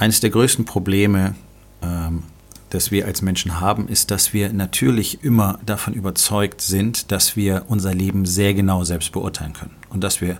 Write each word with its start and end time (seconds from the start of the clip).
Eines 0.00 0.20
der 0.20 0.30
größten 0.30 0.64
Probleme, 0.64 1.34
ähm, 1.82 2.22
das 2.70 2.90
wir 2.90 3.04
als 3.04 3.20
Menschen 3.20 3.60
haben, 3.60 3.86
ist, 3.86 4.10
dass 4.10 4.32
wir 4.32 4.50
natürlich 4.50 5.22
immer 5.22 5.58
davon 5.66 5.92
überzeugt 5.92 6.62
sind, 6.62 7.12
dass 7.12 7.36
wir 7.36 7.66
unser 7.68 7.92
Leben 7.92 8.24
sehr 8.24 8.54
genau 8.54 8.82
selbst 8.82 9.12
beurteilen 9.12 9.52
können 9.52 9.76
und 9.90 10.02
dass 10.02 10.22
wir 10.22 10.38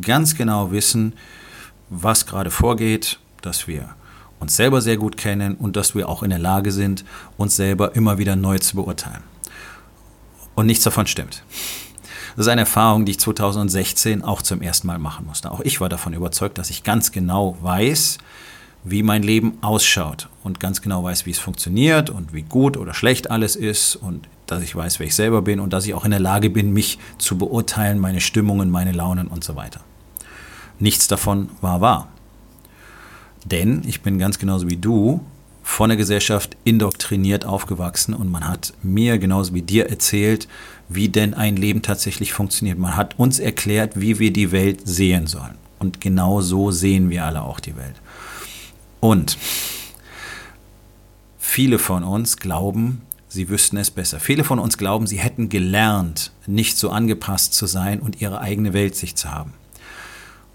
ganz 0.00 0.36
genau 0.36 0.70
wissen, 0.70 1.14
was 1.88 2.24
gerade 2.24 2.52
vorgeht, 2.52 3.18
dass 3.42 3.66
wir 3.66 3.96
uns 4.38 4.54
selber 4.54 4.80
sehr 4.80 4.96
gut 4.96 5.16
kennen 5.16 5.56
und 5.56 5.74
dass 5.74 5.96
wir 5.96 6.08
auch 6.08 6.22
in 6.22 6.30
der 6.30 6.38
Lage 6.38 6.70
sind, 6.70 7.04
uns 7.36 7.56
selber 7.56 7.96
immer 7.96 8.18
wieder 8.18 8.36
neu 8.36 8.60
zu 8.60 8.76
beurteilen. 8.76 9.24
Und 10.54 10.66
nichts 10.66 10.84
davon 10.84 11.08
stimmt. 11.08 11.42
Das 12.36 12.46
ist 12.46 12.48
eine 12.48 12.60
Erfahrung, 12.60 13.06
die 13.06 13.10
ich 13.10 13.18
2016 13.18 14.22
auch 14.22 14.40
zum 14.40 14.62
ersten 14.62 14.86
Mal 14.86 15.00
machen 15.00 15.26
musste. 15.26 15.50
Auch 15.50 15.62
ich 15.62 15.80
war 15.80 15.88
davon 15.88 16.12
überzeugt, 16.12 16.58
dass 16.58 16.70
ich 16.70 16.84
ganz 16.84 17.10
genau 17.10 17.58
weiß, 17.60 18.18
wie 18.84 19.02
mein 19.02 19.22
Leben 19.22 19.58
ausschaut 19.60 20.28
und 20.42 20.60
ganz 20.60 20.80
genau 20.80 21.04
weiß, 21.04 21.26
wie 21.26 21.30
es 21.30 21.38
funktioniert 21.38 22.10
und 22.10 22.32
wie 22.32 22.42
gut 22.42 22.76
oder 22.76 22.94
schlecht 22.94 23.30
alles 23.30 23.56
ist 23.56 23.96
und 23.96 24.28
dass 24.46 24.62
ich 24.62 24.74
weiß, 24.74 24.98
wer 24.98 25.06
ich 25.06 25.14
selber 25.14 25.42
bin 25.42 25.60
und 25.60 25.72
dass 25.72 25.86
ich 25.86 25.94
auch 25.94 26.04
in 26.04 26.10
der 26.10 26.20
Lage 26.20 26.50
bin, 26.50 26.72
mich 26.72 26.98
zu 27.18 27.36
beurteilen, 27.36 27.98
meine 27.98 28.20
Stimmungen, 28.20 28.70
meine 28.70 28.92
Launen 28.92 29.28
und 29.28 29.44
so 29.44 29.54
weiter. 29.54 29.80
Nichts 30.78 31.08
davon 31.08 31.50
war 31.60 31.80
wahr. 31.80 32.08
Denn 33.44 33.82
ich 33.86 34.00
bin 34.00 34.18
ganz 34.18 34.38
genauso 34.38 34.68
wie 34.68 34.76
du 34.76 35.20
von 35.62 35.90
der 35.90 35.96
Gesellschaft 35.96 36.56
indoktriniert 36.64 37.44
aufgewachsen 37.44 38.14
und 38.14 38.30
man 38.30 38.48
hat 38.48 38.72
mir 38.82 39.18
genauso 39.18 39.54
wie 39.54 39.62
dir 39.62 39.88
erzählt, 39.88 40.48
wie 40.88 41.08
denn 41.08 41.34
ein 41.34 41.56
Leben 41.56 41.82
tatsächlich 41.82 42.32
funktioniert. 42.32 42.78
Man 42.78 42.96
hat 42.96 43.18
uns 43.18 43.38
erklärt, 43.38 44.00
wie 44.00 44.18
wir 44.18 44.32
die 44.32 44.52
Welt 44.52 44.80
sehen 44.84 45.26
sollen. 45.26 45.56
Und 45.78 46.00
genau 46.00 46.40
so 46.40 46.70
sehen 46.70 47.08
wir 47.08 47.24
alle 47.24 47.42
auch 47.42 47.60
die 47.60 47.76
Welt. 47.76 47.94
Und 49.00 49.38
viele 51.38 51.78
von 51.78 52.04
uns 52.04 52.36
glauben, 52.36 53.02
sie 53.28 53.48
wüssten 53.48 53.78
es 53.78 53.90
besser. 53.90 54.20
Viele 54.20 54.44
von 54.44 54.58
uns 54.58 54.76
glauben, 54.78 55.06
sie 55.06 55.18
hätten 55.18 55.48
gelernt, 55.48 56.32
nicht 56.46 56.76
so 56.76 56.90
angepasst 56.90 57.54
zu 57.54 57.66
sein 57.66 58.00
und 58.00 58.20
ihre 58.20 58.40
eigene 58.40 58.72
Weltsicht 58.72 59.18
zu 59.18 59.30
haben. 59.30 59.54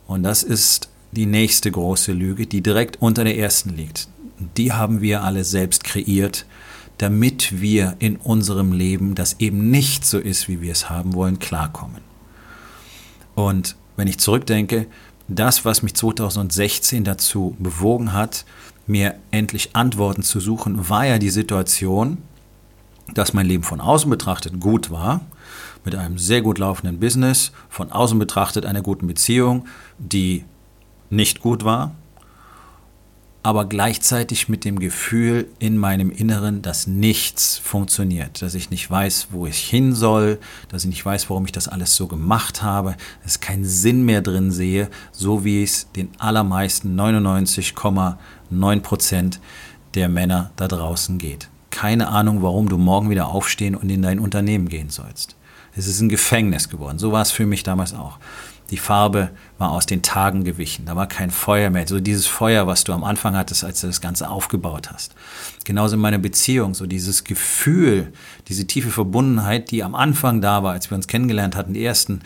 Und 0.07 0.23
das 0.23 0.43
ist 0.43 0.89
die 1.11 1.25
nächste 1.25 1.71
große 1.71 2.11
Lüge, 2.11 2.45
die 2.45 2.61
direkt 2.61 3.01
unter 3.01 3.23
der 3.23 3.37
ersten 3.37 3.75
liegt. 3.75 4.07
Die 4.57 4.73
haben 4.73 5.01
wir 5.01 5.23
alle 5.23 5.43
selbst 5.43 5.83
kreiert, 5.83 6.45
damit 6.97 7.61
wir 7.61 7.95
in 7.99 8.17
unserem 8.17 8.71
Leben, 8.71 9.15
das 9.15 9.39
eben 9.39 9.71
nicht 9.71 10.05
so 10.05 10.19
ist, 10.19 10.47
wie 10.47 10.61
wir 10.61 10.71
es 10.71 10.89
haben 10.89 11.13
wollen, 11.13 11.39
klarkommen. 11.39 12.01
Und 13.33 13.75
wenn 13.97 14.07
ich 14.07 14.17
zurückdenke, 14.17 14.87
das, 15.27 15.65
was 15.65 15.81
mich 15.81 15.95
2016 15.95 17.03
dazu 17.03 17.55
bewogen 17.59 18.13
hat, 18.13 18.45
mir 18.87 19.15
endlich 19.31 19.75
Antworten 19.75 20.21
zu 20.21 20.39
suchen, 20.39 20.89
war 20.89 21.05
ja 21.05 21.17
die 21.17 21.29
Situation, 21.29 22.19
dass 23.13 23.33
mein 23.33 23.45
Leben 23.45 23.63
von 23.63 23.81
außen 23.81 24.09
betrachtet 24.09 24.59
gut 24.59 24.91
war, 24.91 25.21
mit 25.83 25.95
einem 25.95 26.17
sehr 26.17 26.41
gut 26.41 26.57
laufenden 26.57 26.99
Business, 26.99 27.51
von 27.69 27.91
außen 27.91 28.17
betrachtet 28.17 28.65
einer 28.65 28.81
guten 28.81 29.07
Beziehung, 29.07 29.67
die 29.97 30.43
nicht 31.09 31.39
gut 31.41 31.63
war, 31.63 31.95
aber 33.45 33.65
gleichzeitig 33.65 34.49
mit 34.49 34.65
dem 34.65 34.79
Gefühl 34.79 35.47
in 35.59 35.77
meinem 35.77 36.09
Inneren, 36.09 36.63
dass 36.63 36.87
nichts 36.87 37.59
funktioniert, 37.59 38.41
dass 38.41 38.55
ich 38.55 38.71
nicht 38.71 38.89
weiß, 38.89 39.27
wo 39.29 39.45
ich 39.45 39.59
hin 39.59 39.93
soll, 39.93 40.39
dass 40.69 40.83
ich 40.83 40.89
nicht 40.89 41.05
weiß, 41.05 41.29
warum 41.29 41.45
ich 41.45 41.51
das 41.51 41.67
alles 41.67 41.95
so 41.95 42.07
gemacht 42.07 42.63
habe, 42.63 42.95
dass 43.21 43.35
ich 43.35 43.41
keinen 43.41 43.63
Sinn 43.63 44.03
mehr 44.03 44.23
drin 44.23 44.51
sehe, 44.51 44.89
so 45.11 45.45
wie 45.45 45.61
es 45.61 45.91
den 45.95 46.09
allermeisten 46.17 46.99
99,9 46.99 48.79
Prozent 48.79 49.39
der 49.93 50.09
Männer 50.09 50.49
da 50.55 50.67
draußen 50.67 51.19
geht. 51.19 51.47
Keine 51.69 52.07
Ahnung, 52.07 52.41
warum 52.41 52.67
du 52.67 52.79
morgen 52.79 53.11
wieder 53.11 53.27
aufstehen 53.27 53.75
und 53.75 53.91
in 53.91 54.01
dein 54.01 54.17
Unternehmen 54.17 54.69
gehen 54.69 54.89
sollst. 54.89 55.35
Es 55.75 55.85
ist 55.85 56.01
ein 56.01 56.09
Gefängnis 56.09 56.67
geworden. 56.67 56.97
So 56.97 57.11
war 57.11 57.21
es 57.21 57.29
für 57.29 57.45
mich 57.45 57.61
damals 57.61 57.93
auch. 57.93 58.17
Die 58.71 58.77
Farbe 58.77 59.29
war 59.57 59.71
aus 59.71 59.85
den 59.85 60.01
Tagen 60.01 60.43
gewichen. 60.43 60.85
Da 60.85 60.95
war 60.95 61.07
kein 61.07 61.29
Feuer 61.29 61.69
mehr. 61.69 61.87
So 61.87 61.99
dieses 61.99 62.25
Feuer, 62.25 62.65
was 62.65 62.83
du 62.83 62.93
am 62.93 63.03
Anfang 63.03 63.35
hattest, 63.35 63.63
als 63.63 63.81
du 63.81 63.87
das 63.87 64.01
Ganze 64.01 64.29
aufgebaut 64.29 64.91
hast. 64.91 65.13
Genauso 65.63 65.95
in 65.95 66.01
meiner 66.01 66.17
Beziehung, 66.17 66.73
so 66.73 66.87
dieses 66.87 67.23
Gefühl, 67.23 68.11
diese 68.47 68.65
tiefe 68.65 68.89
Verbundenheit, 68.89 69.69
die 69.71 69.83
am 69.83 69.93
Anfang 69.93 70.41
da 70.41 70.63
war, 70.63 70.73
als 70.73 70.89
wir 70.89 70.95
uns 70.95 71.07
kennengelernt 71.07 71.55
hatten, 71.55 71.73
die 71.73 71.85
ersten 71.85 72.21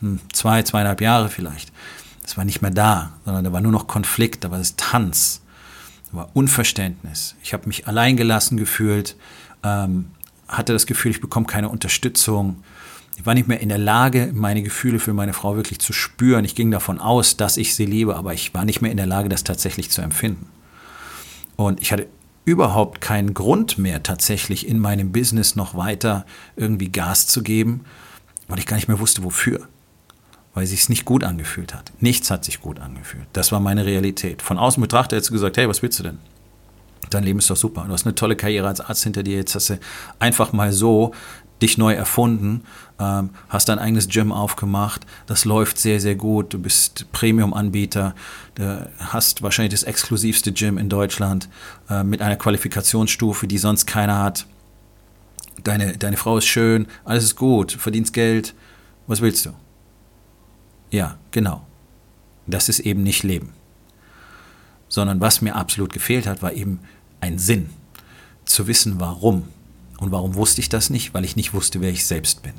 hm, 0.00 0.20
zwei, 0.32 0.62
zweieinhalb 0.62 1.00
Jahre 1.00 1.28
vielleicht. 1.28 1.72
Das 2.22 2.36
war 2.36 2.44
nicht 2.44 2.62
mehr 2.62 2.70
da, 2.70 3.12
sondern 3.24 3.44
da 3.44 3.52
war 3.52 3.60
nur 3.60 3.72
noch 3.72 3.86
Konflikt, 3.86 4.44
da 4.44 4.50
war 4.50 4.58
das 4.58 4.76
Tanz, 4.76 5.42
da 6.10 6.18
war 6.18 6.30
Unverständnis. 6.34 7.34
Ich 7.42 7.52
habe 7.52 7.66
mich 7.66 7.86
alleingelassen 7.86 8.56
gefühlt, 8.56 9.16
ähm, 9.62 10.06
hatte 10.48 10.72
das 10.72 10.86
Gefühl, 10.86 11.10
ich 11.10 11.20
bekomme 11.20 11.46
keine 11.46 11.68
Unterstützung 11.68 12.62
ich 13.16 13.26
war 13.26 13.34
nicht 13.34 13.48
mehr 13.48 13.60
in 13.60 13.68
der 13.68 13.78
Lage, 13.78 14.30
meine 14.34 14.62
Gefühle 14.62 14.98
für 14.98 15.12
meine 15.12 15.32
Frau 15.32 15.56
wirklich 15.56 15.78
zu 15.78 15.92
spüren. 15.92 16.44
Ich 16.44 16.54
ging 16.54 16.70
davon 16.70 16.98
aus, 16.98 17.36
dass 17.36 17.56
ich 17.56 17.74
sie 17.74 17.84
liebe, 17.84 18.16
aber 18.16 18.32
ich 18.32 18.54
war 18.54 18.64
nicht 18.64 18.80
mehr 18.80 18.90
in 18.90 18.96
der 18.96 19.06
Lage, 19.06 19.28
das 19.28 19.44
tatsächlich 19.44 19.90
zu 19.90 20.00
empfinden. 20.00 20.48
Und 21.56 21.80
ich 21.80 21.92
hatte 21.92 22.08
überhaupt 22.44 23.00
keinen 23.00 23.34
Grund 23.34 23.78
mehr, 23.78 24.02
tatsächlich 24.02 24.66
in 24.66 24.78
meinem 24.78 25.12
Business 25.12 25.56
noch 25.56 25.74
weiter 25.74 26.26
irgendwie 26.56 26.90
Gas 26.90 27.26
zu 27.26 27.42
geben, 27.42 27.84
weil 28.48 28.58
ich 28.58 28.66
gar 28.66 28.76
nicht 28.76 28.88
mehr 28.88 28.98
wusste, 28.98 29.22
wofür. 29.22 29.68
Weil 30.54 30.64
es 30.64 30.70
sich 30.70 30.88
nicht 30.88 31.04
gut 31.04 31.24
angefühlt 31.24 31.74
hat. 31.74 31.92
Nichts 32.00 32.30
hat 32.30 32.44
sich 32.44 32.60
gut 32.60 32.80
angefühlt. 32.80 33.26
Das 33.32 33.52
war 33.52 33.60
meine 33.60 33.86
Realität. 33.86 34.42
Von 34.42 34.58
außen 34.58 34.80
betrachtet 34.82 35.16
hättest 35.16 35.30
du 35.30 35.34
gesagt, 35.34 35.56
hey, 35.56 35.68
was 35.68 35.82
willst 35.82 35.98
du 35.98 36.02
denn? 36.02 36.18
Dein 37.08 37.24
Leben 37.24 37.38
ist 37.38 37.48
doch 37.48 37.56
super. 37.56 37.84
Du 37.86 37.92
hast 37.92 38.06
eine 38.06 38.14
tolle 38.14 38.36
Karriere 38.36 38.68
als 38.68 38.80
Arzt 38.80 39.04
hinter 39.04 39.22
dir. 39.22 39.36
Jetzt 39.36 39.54
hast 39.54 39.70
du 39.70 39.78
einfach 40.18 40.52
mal 40.52 40.72
so 40.72 41.12
dich 41.62 41.78
neu 41.78 41.94
erfunden, 41.94 42.62
ähm, 42.98 43.30
hast 43.48 43.68
dein 43.68 43.78
eigenes 43.78 44.08
Gym 44.08 44.32
aufgemacht, 44.32 45.06
das 45.26 45.44
läuft 45.44 45.78
sehr, 45.78 46.00
sehr 46.00 46.14
gut, 46.14 46.52
du 46.52 46.58
bist 46.58 47.10
Premium-Anbieter, 47.12 48.14
hast 48.98 49.42
wahrscheinlich 49.42 49.72
das 49.72 49.84
exklusivste 49.84 50.52
Gym 50.52 50.76
in 50.76 50.88
Deutschland 50.88 51.48
äh, 51.88 52.04
mit 52.04 52.20
einer 52.20 52.36
Qualifikationsstufe, 52.36 53.46
die 53.46 53.58
sonst 53.58 53.86
keiner 53.86 54.18
hat. 54.18 54.46
Deine, 55.64 55.96
deine 55.96 56.16
Frau 56.16 56.38
ist 56.38 56.46
schön, 56.46 56.86
alles 57.04 57.24
ist 57.24 57.36
gut, 57.36 57.72
verdienst 57.72 58.12
Geld, 58.12 58.54
was 59.06 59.20
willst 59.20 59.46
du? 59.46 59.50
Ja, 60.90 61.18
genau. 61.30 61.66
Das 62.46 62.68
ist 62.68 62.80
eben 62.80 63.02
nicht 63.02 63.22
Leben. 63.22 63.52
Sondern 64.88 65.20
was 65.20 65.40
mir 65.40 65.56
absolut 65.56 65.92
gefehlt 65.92 66.26
hat, 66.26 66.42
war 66.42 66.52
eben 66.52 66.80
ein 67.20 67.38
Sinn. 67.38 67.70
Zu 68.44 68.66
wissen, 68.66 69.00
warum. 69.00 69.48
Und 70.02 70.10
warum 70.10 70.34
wusste 70.34 70.60
ich 70.60 70.68
das 70.68 70.90
nicht? 70.90 71.14
Weil 71.14 71.24
ich 71.24 71.36
nicht 71.36 71.54
wusste, 71.54 71.80
wer 71.80 71.90
ich 71.90 72.04
selbst 72.04 72.42
bin. 72.42 72.54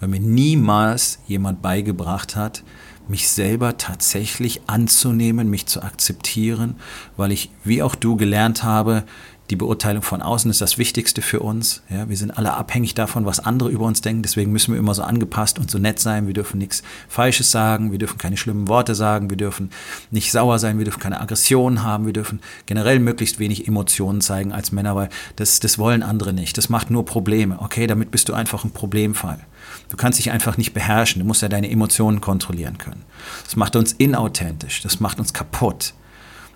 Weil 0.00 0.08
mir 0.08 0.20
niemals 0.20 1.18
jemand 1.26 1.60
beigebracht 1.60 2.34
hat, 2.34 2.64
mich 3.08 3.28
selber 3.28 3.76
tatsächlich 3.76 4.62
anzunehmen, 4.68 5.50
mich 5.50 5.66
zu 5.66 5.82
akzeptieren, 5.82 6.76
weil 7.18 7.30
ich, 7.30 7.50
wie 7.62 7.82
auch 7.82 7.94
du, 7.94 8.16
gelernt 8.16 8.62
habe, 8.62 9.04
die 9.50 9.56
Beurteilung 9.56 10.02
von 10.02 10.20
außen 10.20 10.50
ist 10.50 10.60
das 10.60 10.76
Wichtigste 10.76 11.22
für 11.22 11.40
uns. 11.40 11.82
Ja, 11.88 12.08
wir 12.08 12.16
sind 12.18 12.36
alle 12.36 12.52
abhängig 12.54 12.94
davon, 12.94 13.24
was 13.24 13.40
andere 13.40 13.70
über 13.70 13.86
uns 13.86 14.02
denken. 14.02 14.22
Deswegen 14.22 14.52
müssen 14.52 14.74
wir 14.74 14.78
immer 14.78 14.94
so 14.94 15.02
angepasst 15.02 15.58
und 15.58 15.70
so 15.70 15.78
nett 15.78 15.98
sein. 15.98 16.26
Wir 16.26 16.34
dürfen 16.34 16.58
nichts 16.58 16.82
Falsches 17.08 17.50
sagen. 17.50 17.90
Wir 17.90 17.98
dürfen 17.98 18.18
keine 18.18 18.36
schlimmen 18.36 18.68
Worte 18.68 18.94
sagen. 18.94 19.30
Wir 19.30 19.38
dürfen 19.38 19.70
nicht 20.10 20.32
sauer 20.32 20.58
sein. 20.58 20.76
Wir 20.76 20.84
dürfen 20.84 21.00
keine 21.00 21.20
Aggressionen 21.20 21.82
haben. 21.82 22.04
Wir 22.04 22.12
dürfen 22.12 22.40
generell 22.66 22.98
möglichst 22.98 23.38
wenig 23.38 23.66
Emotionen 23.66 24.20
zeigen 24.20 24.52
als 24.52 24.70
Männer, 24.70 24.94
weil 24.94 25.08
das, 25.36 25.60
das 25.60 25.78
wollen 25.78 26.02
andere 26.02 26.34
nicht. 26.34 26.58
Das 26.58 26.68
macht 26.68 26.90
nur 26.90 27.06
Probleme. 27.06 27.58
Okay, 27.60 27.86
damit 27.86 28.10
bist 28.10 28.28
du 28.28 28.34
einfach 28.34 28.64
ein 28.64 28.72
Problemfall. 28.72 29.38
Du 29.88 29.96
kannst 29.96 30.18
dich 30.18 30.30
einfach 30.30 30.58
nicht 30.58 30.74
beherrschen. 30.74 31.20
Du 31.20 31.26
musst 31.26 31.40
ja 31.40 31.48
deine 31.48 31.70
Emotionen 31.70 32.20
kontrollieren 32.20 32.76
können. 32.76 33.04
Das 33.44 33.56
macht 33.56 33.76
uns 33.76 33.92
inauthentisch. 33.92 34.82
Das 34.82 35.00
macht 35.00 35.18
uns 35.18 35.32
kaputt 35.32 35.94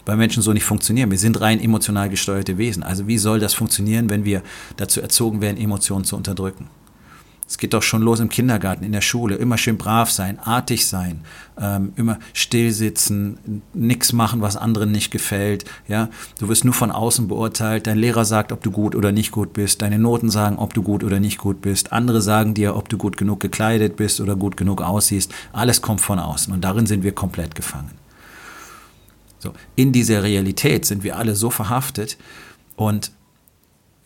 weil 0.04 0.16
Menschen 0.16 0.42
so 0.42 0.52
nicht 0.52 0.64
funktionieren. 0.64 1.10
Wir 1.10 1.18
sind 1.18 1.40
rein 1.40 1.60
emotional 1.60 2.08
gesteuerte 2.08 2.58
Wesen. 2.58 2.82
Also 2.82 3.06
wie 3.06 3.18
soll 3.18 3.40
das 3.40 3.54
funktionieren, 3.54 4.10
wenn 4.10 4.24
wir 4.24 4.42
dazu 4.76 5.00
erzogen 5.00 5.40
werden, 5.40 5.56
Emotionen 5.56 6.04
zu 6.04 6.16
unterdrücken? 6.16 6.68
Es 7.52 7.58
geht 7.58 7.74
doch 7.74 7.82
schon 7.82 8.00
los 8.00 8.18
im 8.18 8.30
Kindergarten, 8.30 8.82
in 8.82 8.92
der 8.92 9.02
Schule. 9.02 9.34
Immer 9.34 9.58
schön 9.58 9.76
brav 9.76 10.10
sein, 10.10 10.38
artig 10.38 10.86
sein, 10.86 11.20
ähm, 11.60 11.92
immer 11.96 12.18
still 12.32 12.72
sitzen, 12.72 13.62
nichts 13.74 14.14
machen, 14.14 14.40
was 14.40 14.56
anderen 14.56 14.90
nicht 14.90 15.10
gefällt. 15.10 15.66
Ja? 15.86 16.08
Du 16.38 16.48
wirst 16.48 16.64
nur 16.64 16.72
von 16.72 16.90
außen 16.90 17.28
beurteilt. 17.28 17.86
Dein 17.86 17.98
Lehrer 17.98 18.24
sagt, 18.24 18.52
ob 18.52 18.62
du 18.62 18.70
gut 18.70 18.96
oder 18.96 19.12
nicht 19.12 19.32
gut 19.32 19.52
bist. 19.52 19.82
Deine 19.82 19.98
Noten 19.98 20.30
sagen, 20.30 20.56
ob 20.56 20.72
du 20.72 20.82
gut 20.82 21.04
oder 21.04 21.20
nicht 21.20 21.36
gut 21.36 21.60
bist. 21.60 21.92
Andere 21.92 22.22
sagen 22.22 22.54
dir, 22.54 22.74
ob 22.74 22.88
du 22.88 22.96
gut 22.96 23.18
genug 23.18 23.40
gekleidet 23.40 23.96
bist 23.96 24.22
oder 24.22 24.34
gut 24.34 24.56
genug 24.56 24.80
aussiehst. 24.80 25.30
Alles 25.52 25.82
kommt 25.82 26.00
von 26.00 26.18
außen 26.18 26.54
und 26.54 26.62
darin 26.62 26.86
sind 26.86 27.04
wir 27.04 27.12
komplett 27.12 27.54
gefangen. 27.54 28.01
So, 29.42 29.54
in 29.74 29.90
dieser 29.90 30.22
Realität 30.22 30.86
sind 30.86 31.02
wir 31.02 31.16
alle 31.16 31.34
so 31.34 31.50
verhaftet 31.50 32.16
und 32.76 33.10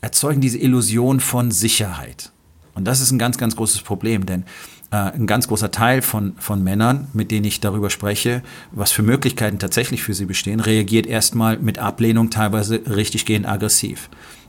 erzeugen 0.01 0.41
diese 0.41 0.57
Illusion 0.57 1.21
von 1.21 1.51
Sicherheit. 1.51 2.33
Und 2.75 2.87
das 2.87 3.03
ist 3.03 3.11
ein 3.11 3.19
ganz, 3.19 3.37
ganz 3.37 3.55
großes 3.55 3.83
Problem, 3.83 4.25
denn 4.25 4.45
äh, 4.91 4.97
ein 4.97 5.27
ganz 5.27 5.47
großer 5.47 5.71
Teil 5.71 6.01
von, 6.01 6.35
von 6.39 6.65
Männern, 6.65 7.09
mit 7.13 7.31
denen 7.31 7.45
ich 7.45 7.61
darüber 7.61 7.91
spreche, 7.91 8.43
was 8.73 8.93
für 8.93 9.03
Möglichkeiten 9.03 9.59
tatsächlich 9.59 10.03
für 10.03 10.15
sie 10.15 10.25
bestehen, 10.25 10.61
reagiert 10.61 11.07
erstmal 11.07 11.59
mit 11.59 11.79
Ablehnung, 11.79 12.31
teilweise 12.31 12.81
richtig 12.87 13.27
gehend 13.27 13.47
aggressiv. 13.47 14.09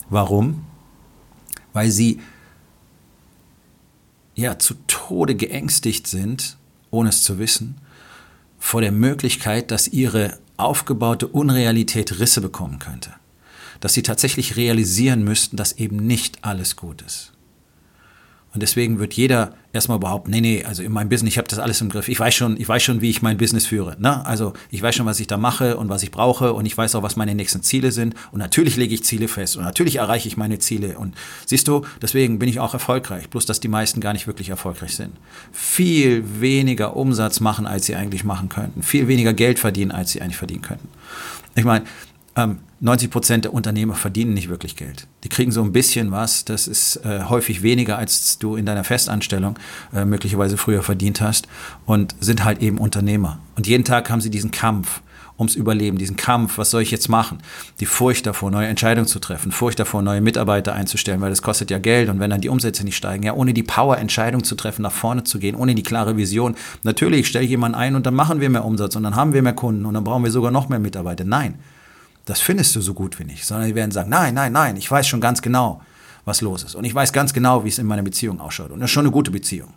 Warum? 0.09 0.63
Weil 1.73 1.91
sie 1.91 2.21
ja 4.35 4.57
zu 4.57 4.75
Tode 4.87 5.35
geängstigt 5.35 6.07
sind, 6.07 6.57
ohne 6.91 7.09
es 7.09 7.23
zu 7.23 7.39
wissen, 7.39 7.75
vor 8.57 8.79
der 8.79 8.93
Möglichkeit, 8.93 9.71
dass 9.71 9.89
ihre 9.89 10.37
aufgebaute 10.57 11.27
Unrealität 11.27 12.19
Risse 12.19 12.41
bekommen 12.41 12.79
könnte. 12.79 13.13
Dass 13.79 13.93
sie 13.93 14.03
tatsächlich 14.03 14.57
realisieren 14.57 15.23
müssten, 15.23 15.55
dass 15.55 15.73
eben 15.73 15.97
nicht 15.97 16.43
alles 16.43 16.75
gut 16.75 17.01
ist. 17.03 17.33
Und 18.57 18.61
deswegen 18.61 18.97
wird 18.97 19.13
jeder 19.13 19.53
erstmal 19.71 19.99
behaupten, 19.99 20.31
nee, 20.31 20.41
nee, 20.41 20.63
also 20.63 20.81
in 20.81 20.91
meinem 20.91 21.09
Business, 21.09 21.33
ich 21.33 21.37
habe 21.37 21.47
das 21.47 21.59
alles 21.59 21.79
im 21.79 21.89
Griff. 21.89 22.09
Ich 22.09 22.19
weiß 22.19 22.33
schon, 22.33 22.59
ich 22.59 22.67
weiß 22.67 22.81
schon, 22.81 23.01
wie 23.01 23.11
ich 23.11 23.21
mein 23.21 23.37
Business 23.37 23.67
führe. 23.67 23.95
Ne? 23.99 24.25
Also 24.25 24.53
ich 24.71 24.81
weiß 24.81 24.95
schon, 24.95 25.05
was 25.05 25.19
ich 25.19 25.27
da 25.27 25.37
mache 25.37 25.77
und 25.77 25.89
was 25.89 26.01
ich 26.01 26.09
brauche 26.09 26.53
und 26.53 26.65
ich 26.65 26.75
weiß 26.75 26.95
auch, 26.95 27.03
was 27.03 27.15
meine 27.15 27.35
nächsten 27.35 27.61
Ziele 27.61 27.91
sind. 27.91 28.15
Und 28.31 28.39
natürlich 28.39 28.75
lege 28.75 28.95
ich 28.95 29.03
Ziele 29.03 29.27
fest 29.27 29.57
und 29.57 29.63
natürlich 29.63 29.97
erreiche 29.97 30.27
ich 30.27 30.37
meine 30.37 30.57
Ziele. 30.57 30.97
Und 30.97 31.13
siehst 31.45 31.67
du, 31.67 31.85
deswegen 32.01 32.39
bin 32.39 32.49
ich 32.49 32.59
auch 32.59 32.73
erfolgreich. 32.73 33.29
Bloß, 33.29 33.45
dass 33.45 33.59
die 33.59 33.67
meisten 33.67 34.01
gar 34.01 34.13
nicht 34.13 34.25
wirklich 34.25 34.49
erfolgreich 34.49 34.95
sind. 34.95 35.11
Viel 35.51 36.41
weniger 36.41 36.95
Umsatz 36.95 37.39
machen, 37.39 37.67
als 37.67 37.85
sie 37.85 37.95
eigentlich 37.95 38.23
machen 38.23 38.49
könnten. 38.49 38.81
Viel 38.81 39.07
weniger 39.07 39.33
Geld 39.33 39.59
verdienen, 39.59 39.91
als 39.91 40.13
sie 40.13 40.21
eigentlich 40.23 40.37
verdienen 40.37 40.63
könnten. 40.63 40.89
Ich 41.53 41.63
meine, 41.63 41.85
ähm, 42.37 42.59
90 42.79 43.09
Prozent 43.09 43.45
der 43.45 43.53
Unternehmer 43.53 43.95
verdienen 43.95 44.35
nicht 44.35 44.49
wirklich 44.49 44.75
Geld. 44.75 45.07
Die 45.23 45.29
kriegen 45.29 45.51
so 45.51 45.63
ein 45.63 45.73
bisschen 45.73 46.11
was. 46.11 46.45
Das 46.45 46.67
ist 46.67 46.97
äh, 46.97 47.23
häufig 47.23 47.63
weniger, 47.63 47.97
als 47.97 48.37
du 48.37 48.55
in 48.55 48.67
deiner 48.67 48.83
Festanstellung 48.83 49.57
äh, 49.93 50.05
möglicherweise 50.05 50.57
früher 50.57 50.83
verdient 50.83 51.19
hast 51.19 51.47
und 51.87 52.15
sind 52.19 52.45
halt 52.45 52.61
eben 52.61 52.77
Unternehmer. 52.77 53.39
Und 53.55 53.65
jeden 53.65 53.83
Tag 53.83 54.11
haben 54.11 54.21
sie 54.21 54.29
diesen 54.29 54.51
Kampf 54.51 55.01
ums 55.39 55.55
Überleben, 55.55 55.97
diesen 55.97 56.15
Kampf, 56.15 56.57
was 56.57 56.71
soll 56.71 56.81
ich 56.81 56.91
jetzt 56.91 57.09
machen? 57.09 57.39
Die 57.79 57.85
Furcht 57.85 58.25
davor, 58.25 58.49
neue 58.49 58.67
Entscheidungen 58.67 59.07
zu 59.07 59.19
treffen, 59.19 59.51
Furcht 59.51 59.79
davor, 59.79 60.01
neue 60.01 60.21
Mitarbeiter 60.21 60.73
einzustellen, 60.73 61.21
weil 61.21 61.29
das 61.29 61.43
kostet 61.43 61.69
ja 61.69 61.77
Geld 61.77 62.09
und 62.09 62.19
wenn 62.19 62.29
dann 62.29 62.41
die 62.41 62.49
Umsätze 62.49 62.83
nicht 62.83 62.95
steigen, 62.95 63.23
ja, 63.23 63.33
ohne 63.33 63.53
die 63.53 63.63
Power, 63.63 63.97
Entscheidungen 63.97 64.43
zu 64.43 64.55
treffen, 64.55 64.81
nach 64.81 64.91
vorne 64.91 65.23
zu 65.23 65.37
gehen, 65.37 65.55
ohne 65.55 65.75
die 65.75 65.83
klare 65.83 66.17
Vision. 66.17 66.55
Natürlich 66.83 67.27
stelle 67.27 67.45
ich 67.45 67.51
jemanden 67.51 67.77
ein 67.77 67.95
und 67.95 68.05
dann 68.05 68.15
machen 68.15 68.41
wir 68.41 68.49
mehr 68.49 68.65
Umsatz 68.65 68.95
und 68.95 69.03
dann 69.03 69.15
haben 69.15 69.33
wir 69.33 69.43
mehr 69.43 69.53
Kunden 69.53 69.85
und 69.85 69.93
dann 69.93 70.03
brauchen 70.03 70.23
wir 70.23 70.31
sogar 70.31 70.51
noch 70.51 70.69
mehr 70.69 70.79
Mitarbeiter. 70.79 71.23
Nein, 71.23 71.55
das 72.27 72.41
findest 72.41 72.75
du 72.75 72.81
so 72.81 72.93
gut 72.93 73.17
wie 73.19 73.23
nicht, 73.23 73.45
sondern 73.45 73.69
die 73.69 73.75
werden 73.75 73.91
sagen, 73.91 74.09
nein, 74.09 74.33
nein, 74.33 74.51
nein, 74.51 74.75
ich 74.75 74.91
weiß 74.91 75.07
schon 75.07 75.21
ganz 75.21 75.41
genau, 75.41 75.81
was 76.25 76.41
los 76.41 76.63
ist. 76.63 76.75
Und 76.75 76.83
ich 76.83 76.93
weiß 76.93 77.13
ganz 77.13 77.33
genau, 77.33 77.63
wie 77.63 77.69
es 77.69 77.79
in 77.79 77.87
meiner 77.87 78.03
Beziehung 78.03 78.41
ausschaut. 78.41 78.71
Und 78.71 78.81
das 78.81 78.89
ist 78.89 78.93
schon 78.93 79.05
eine 79.05 79.11
gute 79.11 79.31
Beziehung. 79.31 79.73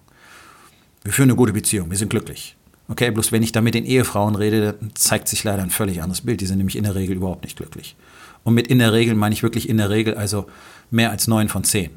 Wir 1.04 1.12
führen 1.12 1.30
eine 1.30 1.36
gute 1.36 1.52
Beziehung, 1.52 1.90
wir 1.90 1.96
sind 1.96 2.10
glücklich. 2.10 2.56
Okay, 2.88 3.12
bloß 3.12 3.30
wenn 3.30 3.44
ich 3.44 3.52
da 3.52 3.60
mit 3.60 3.74
den 3.74 3.84
Ehefrauen 3.84 4.34
rede, 4.34 4.72
dann 4.72 4.90
zeigt 4.96 5.28
sich 5.28 5.44
leider 5.44 5.62
ein 5.62 5.70
völlig 5.70 6.02
anderes 6.02 6.22
Bild. 6.22 6.40
Die 6.40 6.46
sind 6.46 6.58
nämlich 6.58 6.74
in 6.74 6.82
der 6.82 6.96
Regel 6.96 7.16
überhaupt 7.16 7.44
nicht 7.44 7.56
glücklich. 7.56 7.94
Und 8.42 8.54
mit 8.54 8.66
in 8.66 8.80
der 8.80 8.92
Regel 8.92 9.14
meine 9.14 9.32
ich 9.32 9.44
wirklich 9.44 9.68
in 9.68 9.76
der 9.76 9.90
Regel 9.90 10.16
also 10.16 10.46
mehr 10.90 11.10
als 11.12 11.28
9 11.28 11.48
von 11.48 11.62
10. 11.62 11.90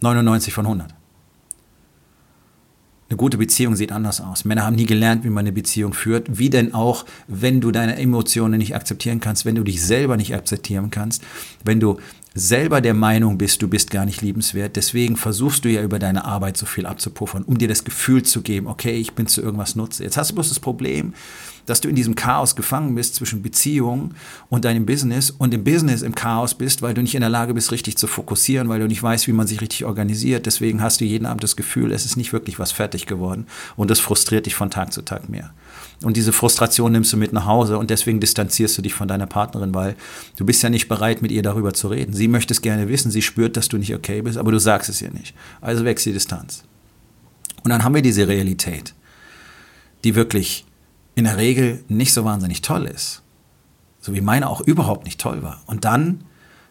99 0.00 0.52
von 0.52 0.66
100. 0.66 0.92
Eine 3.08 3.16
gute 3.18 3.38
Beziehung 3.38 3.76
sieht 3.76 3.92
anders 3.92 4.20
aus. 4.20 4.44
Männer 4.44 4.64
haben 4.64 4.74
nie 4.74 4.86
gelernt, 4.86 5.22
wie 5.22 5.30
man 5.30 5.44
eine 5.44 5.52
Beziehung 5.52 5.92
führt. 5.92 6.38
Wie 6.38 6.50
denn 6.50 6.74
auch, 6.74 7.04
wenn 7.28 7.60
du 7.60 7.70
deine 7.70 7.96
Emotionen 7.98 8.58
nicht 8.58 8.74
akzeptieren 8.74 9.20
kannst, 9.20 9.44
wenn 9.44 9.54
du 9.54 9.62
dich 9.62 9.80
selber 9.84 10.16
nicht 10.16 10.34
akzeptieren 10.34 10.90
kannst, 10.90 11.22
wenn 11.64 11.78
du 11.78 11.98
selber 12.36 12.82
der 12.82 12.92
Meinung 12.92 13.38
bist, 13.38 13.62
du 13.62 13.68
bist 13.68 13.90
gar 13.90 14.04
nicht 14.04 14.20
liebenswert. 14.20 14.76
Deswegen 14.76 15.16
versuchst 15.16 15.64
du 15.64 15.70
ja 15.70 15.82
über 15.82 15.98
deine 15.98 16.26
Arbeit 16.26 16.58
so 16.58 16.66
viel 16.66 16.86
abzupuffern, 16.86 17.42
um 17.42 17.56
dir 17.56 17.66
das 17.66 17.82
Gefühl 17.82 18.22
zu 18.22 18.42
geben, 18.42 18.66
okay, 18.66 18.92
ich 18.92 19.14
bin 19.14 19.26
zu 19.26 19.40
irgendwas 19.40 19.74
nutze. 19.74 20.04
Jetzt 20.04 20.18
hast 20.18 20.30
du 20.30 20.34
bloß 20.34 20.50
das 20.50 20.60
Problem, 20.60 21.14
dass 21.64 21.80
du 21.80 21.88
in 21.88 21.96
diesem 21.96 22.14
Chaos 22.14 22.54
gefangen 22.54 22.94
bist 22.94 23.16
zwischen 23.16 23.42
Beziehung 23.42 24.12
und 24.48 24.64
deinem 24.64 24.86
Business 24.86 25.30
und 25.30 25.52
im 25.52 25.64
Business 25.64 26.02
im 26.02 26.14
Chaos 26.14 26.54
bist, 26.54 26.80
weil 26.82 26.94
du 26.94 27.02
nicht 27.02 27.14
in 27.14 27.20
der 27.20 27.30
Lage 27.30 27.54
bist, 27.54 27.72
richtig 27.72 27.98
zu 27.98 28.06
fokussieren, 28.06 28.68
weil 28.68 28.80
du 28.80 28.86
nicht 28.86 29.02
weißt, 29.02 29.26
wie 29.26 29.32
man 29.32 29.46
sich 29.46 29.60
richtig 29.60 29.84
organisiert. 29.84 30.46
Deswegen 30.46 30.80
hast 30.80 31.00
du 31.00 31.04
jeden 31.04 31.26
Abend 31.26 31.42
das 31.42 31.56
Gefühl, 31.56 31.90
es 31.90 32.04
ist 32.04 32.16
nicht 32.16 32.32
wirklich 32.32 32.58
was 32.58 32.70
fertig 32.70 33.06
geworden 33.06 33.46
und 33.76 33.90
das 33.90 33.98
frustriert 33.98 34.46
dich 34.46 34.54
von 34.54 34.70
Tag 34.70 34.92
zu 34.92 35.02
Tag 35.02 35.28
mehr. 35.28 35.52
Und 36.02 36.16
diese 36.16 36.32
Frustration 36.32 36.92
nimmst 36.92 37.12
du 37.12 37.16
mit 37.16 37.32
nach 37.32 37.46
Hause 37.46 37.78
und 37.78 37.88
deswegen 37.88 38.20
distanzierst 38.20 38.76
du 38.76 38.82
dich 38.82 38.92
von 38.92 39.08
deiner 39.08 39.26
Partnerin, 39.26 39.74
weil 39.74 39.96
du 40.36 40.44
bist 40.44 40.62
ja 40.62 40.68
nicht 40.68 40.88
bereit, 40.88 41.22
mit 41.22 41.32
ihr 41.32 41.42
darüber 41.42 41.72
zu 41.72 41.88
reden. 41.88 42.12
Sie 42.12 42.25
möchte 42.28 42.52
es 42.52 42.62
gerne 42.62 42.88
wissen, 42.88 43.10
sie 43.10 43.22
spürt, 43.22 43.56
dass 43.56 43.68
du 43.68 43.78
nicht 43.78 43.94
okay 43.94 44.22
bist, 44.22 44.38
aber 44.38 44.52
du 44.52 44.58
sagst 44.58 44.88
es 44.88 45.02
ihr 45.02 45.10
nicht. 45.10 45.34
Also 45.60 45.84
wächst 45.84 46.06
die 46.06 46.12
Distanz. 46.12 46.64
Und 47.62 47.70
dann 47.70 47.84
haben 47.84 47.94
wir 47.94 48.02
diese 48.02 48.28
Realität, 48.28 48.94
die 50.04 50.14
wirklich 50.14 50.64
in 51.14 51.24
der 51.24 51.36
Regel 51.36 51.84
nicht 51.88 52.12
so 52.12 52.24
wahnsinnig 52.24 52.62
toll 52.62 52.86
ist. 52.86 53.22
So 54.00 54.14
wie 54.14 54.20
meine 54.20 54.48
auch 54.48 54.60
überhaupt 54.60 55.04
nicht 55.04 55.20
toll 55.20 55.42
war. 55.42 55.62
Und 55.66 55.84
dann 55.84 56.24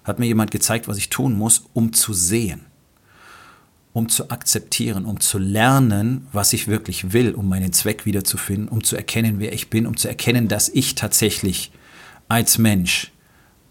hat 0.03 0.19
mir 0.19 0.27
jemand 0.27 0.51
gezeigt, 0.51 0.87
was 0.87 0.97
ich 0.97 1.09
tun 1.09 1.37
muss, 1.37 1.65
um 1.73 1.93
zu 1.93 2.13
sehen 2.13 2.65
um 3.95 4.09
zu 4.09 4.29
akzeptieren, 4.29 5.05
um 5.05 5.21
zu 5.21 5.37
lernen, 5.37 6.27
was 6.33 6.51
ich 6.51 6.67
wirklich 6.67 7.13
will, 7.13 7.33
um 7.33 7.47
meinen 7.47 7.71
Zweck 7.71 8.05
wiederzufinden, 8.05 8.67
um 8.67 8.83
zu 8.83 8.97
erkennen, 8.97 9.39
wer 9.39 9.53
ich 9.53 9.69
bin, 9.69 9.87
um 9.87 9.95
zu 9.95 10.09
erkennen, 10.09 10.49
dass 10.49 10.67
ich 10.67 10.95
tatsächlich 10.95 11.71
als 12.27 12.57
Mensch 12.57 13.13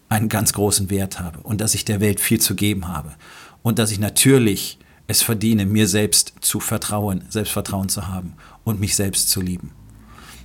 einen 0.09 0.29
ganz 0.29 0.53
großen 0.53 0.91
Wert 0.91 1.21
habe 1.21 1.41
und 1.41 1.61
dass 1.61 1.75
ich 1.75 1.85
der 1.85 2.01
Welt 2.01 2.21
viel 2.21 2.41
zu 2.41 2.55
geben 2.55 2.89
habe 2.89 3.15
und 3.63 3.79
dass 3.79 3.91
ich 3.91 3.99
natürlich 3.99 4.79
es 5.07 5.23
verdiene, 5.23 5.67
mir 5.67 5.87
selbst 5.87 6.35
zu 6.41 6.61
vertrauen, 6.61 7.25
Selbstvertrauen 7.29 7.89
zu 7.89 8.09
haben 8.09 8.35
und 8.65 8.81
mich 8.81 8.97
selbst 8.97 9.31
zu 9.31 9.41
lieben. 9.41 9.71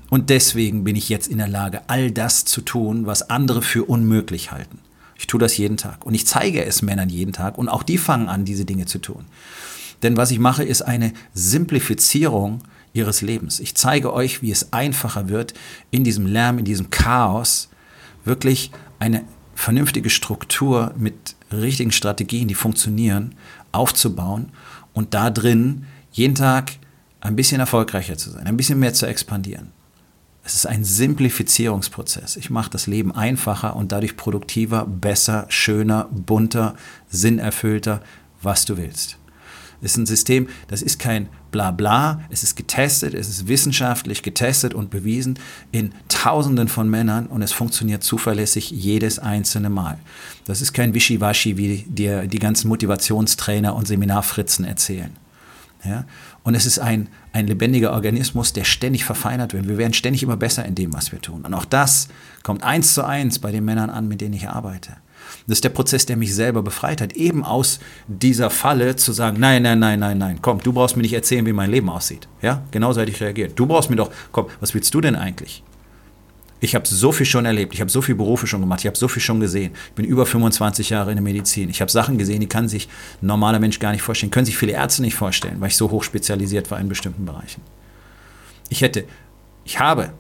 Und 0.10 0.30
deswegen 0.30 0.84
bin 0.84 0.96
ich 0.96 1.08
jetzt 1.08 1.28
in 1.28 1.38
der 1.38 1.48
Lage, 1.48 1.82
all 1.88 2.12
das 2.12 2.44
zu 2.46 2.62
tun, 2.62 3.06
was 3.06 3.30
andere 3.30 3.62
für 3.62 3.86
unmöglich 3.86 4.52
halten. 4.52 4.80
Ich 5.18 5.28
tue 5.28 5.40
das 5.40 5.58
jeden 5.58 5.78
Tag 5.78 6.06
und 6.06 6.14
ich 6.14 6.26
zeige 6.26 6.66
es 6.66 6.82
Männern 6.82 7.10
jeden 7.10 7.34
Tag 7.34 7.58
und 7.58 7.70
auch 7.70 7.84
die 7.84 7.98
fangen 7.98 8.28
an, 8.28 8.46
diese 8.46 8.66
Dinge 8.66 8.86
zu 8.86 9.00
tun. 9.00 9.26
Denn 10.02 10.18
was 10.18 10.32
ich 10.32 10.40
mache, 10.40 10.64
ist 10.64 10.82
eine 10.82 11.14
Simplifizierung 11.34 12.64
ihres 12.94 13.22
Lebens. 13.22 13.60
Ich 13.60 13.76
zeige 13.76 14.14
euch, 14.14 14.42
wie 14.42 14.52
es 14.52 14.74
einfacher 14.74 15.30
wird, 15.30 15.54
in 15.92 16.04
diesem 16.04 16.26
Lärm, 16.26 16.58
in 16.58 16.66
diesem 16.66 16.90
Chaos 16.90 17.70
wirklich 18.26 18.72
eine 18.98 19.24
vernünftige 19.60 20.10
Struktur 20.10 20.94
mit 20.98 21.36
richtigen 21.52 21.92
Strategien, 21.92 22.48
die 22.48 22.56
funktionieren, 22.56 23.36
aufzubauen 23.74 24.54
und 24.94 25.14
da 25.14 25.30
drin 25.30 25.86
jeden 26.14 26.34
Tag 26.34 26.72
ein 27.20 27.36
bisschen 27.36 27.60
erfolgreicher 27.60 28.18
zu 28.18 28.30
sein, 28.32 28.48
ein 28.48 28.56
bisschen 28.56 28.80
mehr 28.80 28.94
zu 28.94 29.06
expandieren. 29.06 29.72
Es 30.46 30.56
ist 30.56 30.66
ein 30.66 30.86
Simplifizierungsprozess. 30.86 32.38
Ich 32.38 32.50
mache 32.50 32.70
das 32.70 32.88
Leben 32.88 33.12
einfacher 33.12 33.76
und 33.76 33.92
dadurch 33.92 34.16
produktiver, 34.16 34.86
besser, 34.86 35.46
schöner, 35.50 36.08
bunter, 36.10 36.76
sinnerfüllter, 37.10 38.02
was 38.42 38.64
du 38.64 38.78
willst. 38.78 39.19
Es 39.82 39.92
ist 39.92 39.98
ein 39.98 40.06
System, 40.06 40.48
das 40.68 40.82
ist 40.82 41.00
kein 41.00 41.30
Blabla, 41.52 42.22
es 42.30 42.44
ist 42.44 42.56
getestet, 42.56 43.14
es 43.14 43.30
ist 43.30 43.48
wissenschaftlich 43.48 44.24
getestet 44.24 44.74
und 44.74 44.90
bewiesen 44.90 45.40
in 45.72 45.94
Tausenden 46.10 46.68
von 46.68 46.90
Männern 46.90 47.28
und 47.28 47.42
es 47.42 47.52
funktioniert 47.52 48.04
zuverlässig 48.04 48.72
jedes 48.72 49.20
einzelne 49.20 49.70
Mal. 49.70 49.98
Das 50.46 50.62
ist 50.62 50.74
kein 50.74 50.94
Wischiwaschi, 50.94 51.58
wie 51.58 51.86
dir 51.88 52.28
die 52.28 52.40
ganzen 52.40 52.68
Motivationstrainer 52.68 53.76
und 53.76 53.88
Seminarfritzen 53.88 54.66
erzählen. 54.66 55.16
Ja? 55.84 56.06
Und 56.44 56.56
es 56.56 56.66
ist 56.66 56.80
ein, 56.80 57.10
ein 57.34 57.48
lebendiger 57.48 57.94
Organismus, 57.94 58.54
der 58.54 58.64
ständig 58.64 59.06
verfeinert 59.06 59.54
wird. 59.54 59.68
Wir 59.68 59.78
werden 59.78 59.94
ständig 59.94 60.24
immer 60.24 60.38
besser 60.38 60.66
in 60.66 60.76
dem, 60.76 60.94
was 60.94 61.12
wir 61.12 61.22
tun. 61.22 61.42
Und 61.46 61.54
auch 61.54 61.66
das 61.66 62.10
kommt 62.44 62.64
eins 62.64 62.94
zu 62.94 63.04
eins 63.04 63.40
bei 63.40 63.52
den 63.52 63.66
Männern 63.66 63.90
an, 63.90 64.08
mit 64.08 64.22
denen 64.22 64.34
ich 64.34 64.50
arbeite. 64.50 64.98
Das 65.48 65.58
ist 65.58 65.64
der 65.64 65.70
Prozess, 65.70 66.06
der 66.06 66.18
mich 66.18 66.34
selber 66.34 66.62
befreit 66.62 67.02
hat, 67.02 67.14
eben 67.14 67.44
aus 67.44 67.80
dieser 68.08 68.50
Falle 68.50 68.96
zu 68.96 69.12
sagen, 69.12 69.40
nein, 69.40 69.64
nein, 69.64 69.80
nein, 69.80 70.00
nein, 70.00 70.18
nein, 70.18 70.40
komm, 70.42 70.62
du 70.62 70.74
brauchst 70.74 70.96
mir 70.96 71.04
nicht 71.04 71.14
erzählen, 71.14 71.46
wie 71.46 71.54
mein 71.54 71.72
Leben 71.72 71.90
aussieht. 71.90 72.28
Ja, 72.42 72.64
genauso 72.72 73.02
hätte 73.02 73.12
ich 73.12 73.22
reagiert. 73.22 73.54
Du 73.56 73.66
brauchst 73.66 73.90
mir 73.90 73.96
doch, 73.96 74.12
komm, 74.32 74.48
was 74.60 74.74
willst 74.74 74.94
du 74.94 75.02
denn 75.02 75.16
eigentlich? 75.16 75.64
Ich 76.62 76.76
habe 76.76 76.86
so 76.86 77.12
viel 77.12 77.26
schon 77.26 77.46
erlebt, 77.46 77.74
ich 77.74 77.80
habe 77.80 77.90
so 77.90 78.02
viele 78.02 78.18
Berufe 78.18 78.46
schon 78.46 78.60
gemacht, 78.60 78.82
ich 78.82 78.88
habe 78.88 78.98
so 78.98 79.08
viel 79.08 79.22
schon 79.22 79.40
gesehen. 79.40 79.72
Ich 79.90 79.94
bin 79.94 80.06
über 80.06 80.26
25 80.26 80.90
Jahre 80.90 81.12
in 81.12 81.16
der 81.16 81.24
Medizin. 81.24 81.70
Ich 81.70 81.80
habe 81.80 81.90
Sachen 81.90 82.18
gesehen, 82.18 82.42
die 82.42 82.48
kann 82.48 82.68
sich 82.68 82.90
ein 83.22 83.28
normaler 83.28 83.60
Mensch 83.60 83.80
gar 83.80 83.94
nicht 83.94 84.02
vorstellen, 84.02 84.32
können 84.32 84.46
sich 84.46 84.58
viele 84.58 84.74
Ärzte 84.74 85.02
nicht 85.02 85.16
vorstellen, 85.16 85.62
weil 85.62 85.70
ich 85.70 85.78
so 85.78 85.90
hoch 85.90 86.04
spezialisiert 86.04 86.70
war 86.70 86.80
in 86.80 86.90
bestimmten 86.90 87.26
Bereichen. 87.26 87.62
Ich 88.68 88.82
hätte, 88.82 89.06
ich 89.64 89.80
habe 89.80 90.12